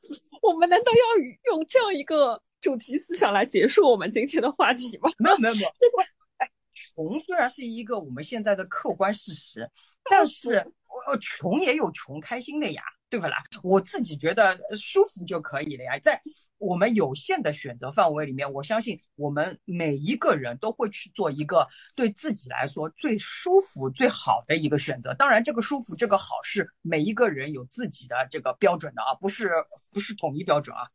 [0.43, 5.11] 我们难道要用这样一个主题思想来结束我们今天的话题吗？
[5.19, 6.03] 没有没有没有，这个
[6.39, 6.51] 哎，
[6.95, 9.71] 穷虽然是一个我们现在的客观事实，
[10.11, 10.67] 但是
[11.07, 12.83] 我穷也有穷开心的呀。
[13.13, 13.37] 对不啦？
[13.63, 15.99] 我自己觉得舒服就可以了呀。
[15.99, 16.19] 在
[16.57, 25.13] 我们有限的选择范围里面，我相信我们每一个人都会去做一个对自己来说最舒服、最好的一个选择。
[25.19, 29.47] 当然，这个舒服、这个好是每一个人有自己的这个标准的啊，不是
[29.93, 30.87] 不是统一标准啊。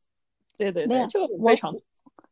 [0.58, 1.72] 对对对，这个非常。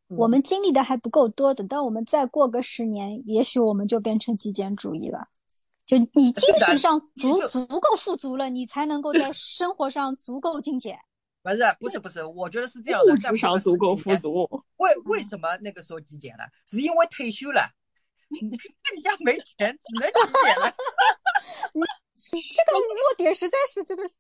[0.08, 5.28] 我们经历的还不够多，等到我们再过个十年，也许我们就变成极简主义了。
[5.86, 10.98] 就你精 神上足足够富足了，你才能够在生活上足够精简。
[11.46, 13.14] 不是不是不是，我觉得是这样的。
[13.14, 14.50] 物质上足够富足。
[14.78, 16.44] 为为什么那个时候精简了？
[16.66, 17.70] 是因为退休了，
[18.32, 20.76] 更加没钱，只能精简了。
[22.18, 24.02] 这个落点实在是这个。
[24.08, 24.16] 退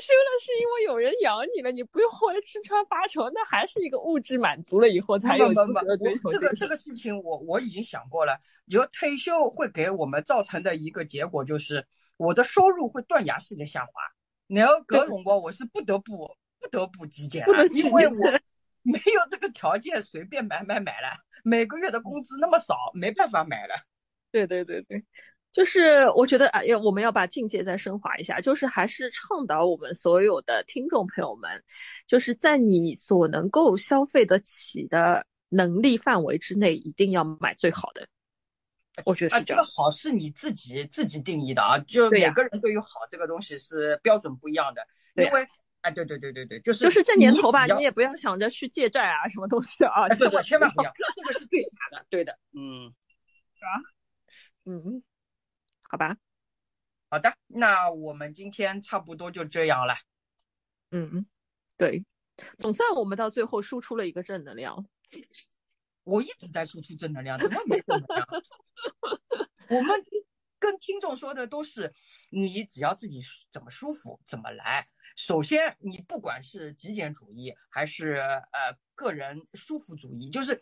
[0.00, 8.38] 休了是因为有人养你了，你不用为了吃穿发愁，那还是一个物质满足了以后才有这个这个事情，我我已经想过了。
[8.68, 13.92] 就退休会给我们造成的一个结果就是，我的收入会断崖式的下滑。
[14.46, 18.40] 然后各种光，我是不得不不得不极简了，因为我
[18.82, 21.08] 没有这个条件随便买买买了。
[21.42, 23.74] 每个月的工资那么少，没办法买了。
[24.30, 25.04] 对对对对。
[25.54, 31.62] 就是我觉得啊，要我们要把境界再升华一下，就是还是倡导我们所有的听众朋友们，
[32.08, 38.04] 就是在你所能够消费得起的能力范围之内，一定要买最好的。
[39.04, 39.56] 我觉得是这样。
[39.58, 44.84] 这个好是你自己自己定义的啊，就每个人对于好这个东西是标准不一样的。
[45.14, 45.46] 因为
[45.82, 52.04] 哎，对对对对对，就是就是这年头吧，你也不要想着去借债啊，什么东西啊，对我，千万不要，这个是最傻的。
[52.10, 52.92] 对的，嗯，
[53.60, 53.78] 啊，
[54.64, 55.00] 嗯。
[55.94, 56.16] 好吧，
[57.08, 59.94] 好的，那我们今天差不多就这样了。
[60.90, 61.24] 嗯，
[61.76, 62.04] 对，
[62.58, 64.88] 总算我们到最后输出了一个正能量。
[66.02, 68.26] 我一直在输出正能量，怎么没正能量？
[69.70, 70.04] 我们
[70.58, 71.94] 跟听众说的都是，
[72.30, 73.22] 你只要自己
[73.52, 74.88] 怎么舒服怎么来。
[75.14, 80.60] 首先，你不管是极简主义还是呃个人舒服主义，就是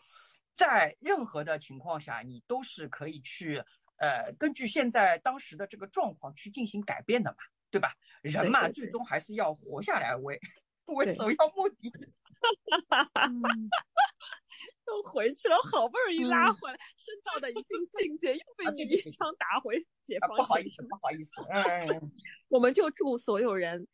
[0.52, 3.64] 在任何的情况下，你都是可以去。
[4.02, 7.36] 呃，根据现在当时的这个状况去进行改变的嘛，
[7.70, 7.94] 对吧？
[8.22, 10.40] 人嘛，最终还是要活下来为
[10.86, 11.92] 为首要目的。
[14.88, 17.64] 又回去了，好不容易拉回来，升到的一定
[17.96, 21.30] 境界，又被你一枪打回解放不好意思，不好意思。
[21.48, 22.12] 嗯，
[22.50, 23.86] 我们就祝所有人，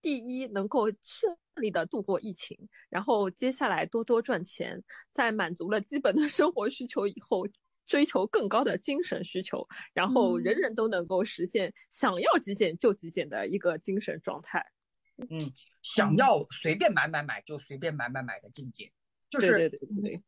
[0.00, 2.56] 第一能够顺利的度过疫情，
[2.88, 7.48] 然后接下来多多赚钱，在满足了基本的生活需求以后。
[7.86, 14.66] 追求更高的精神需求，然后人人都能够实现想要极简就极简的一个精神状态。
[15.30, 15.50] 嗯，
[15.82, 18.92] 想要随便买买买就随便买买买的境界，
[19.30, 20.22] 就是对对对，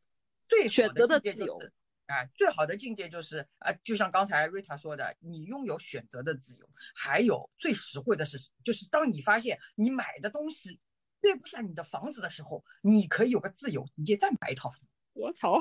[0.47, 1.73] 最好选择的自由就是
[2.07, 6.67] 啊，最好的境界就是啊，就像刚才瑞塔说的，你拥有选择的自由。
[6.95, 8.39] 还有最实惠的是？
[8.65, 10.81] 就是当你发现你买的东西
[11.21, 14.81] 对不上你的房子的时候，你可以有个自由，直接再买一套房。
[15.13, 15.61] 我操，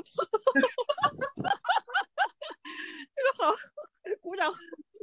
[3.18, 3.56] 这个好，
[4.20, 4.52] 鼓掌。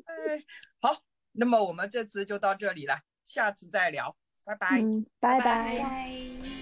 [0.05, 0.43] 哎，
[0.79, 1.01] 好，
[1.33, 4.81] 那么我们这次就到这里了，下次再聊，拜拜。
[4.81, 5.79] 嗯，拜拜拜。
[5.79, 6.54] 拜。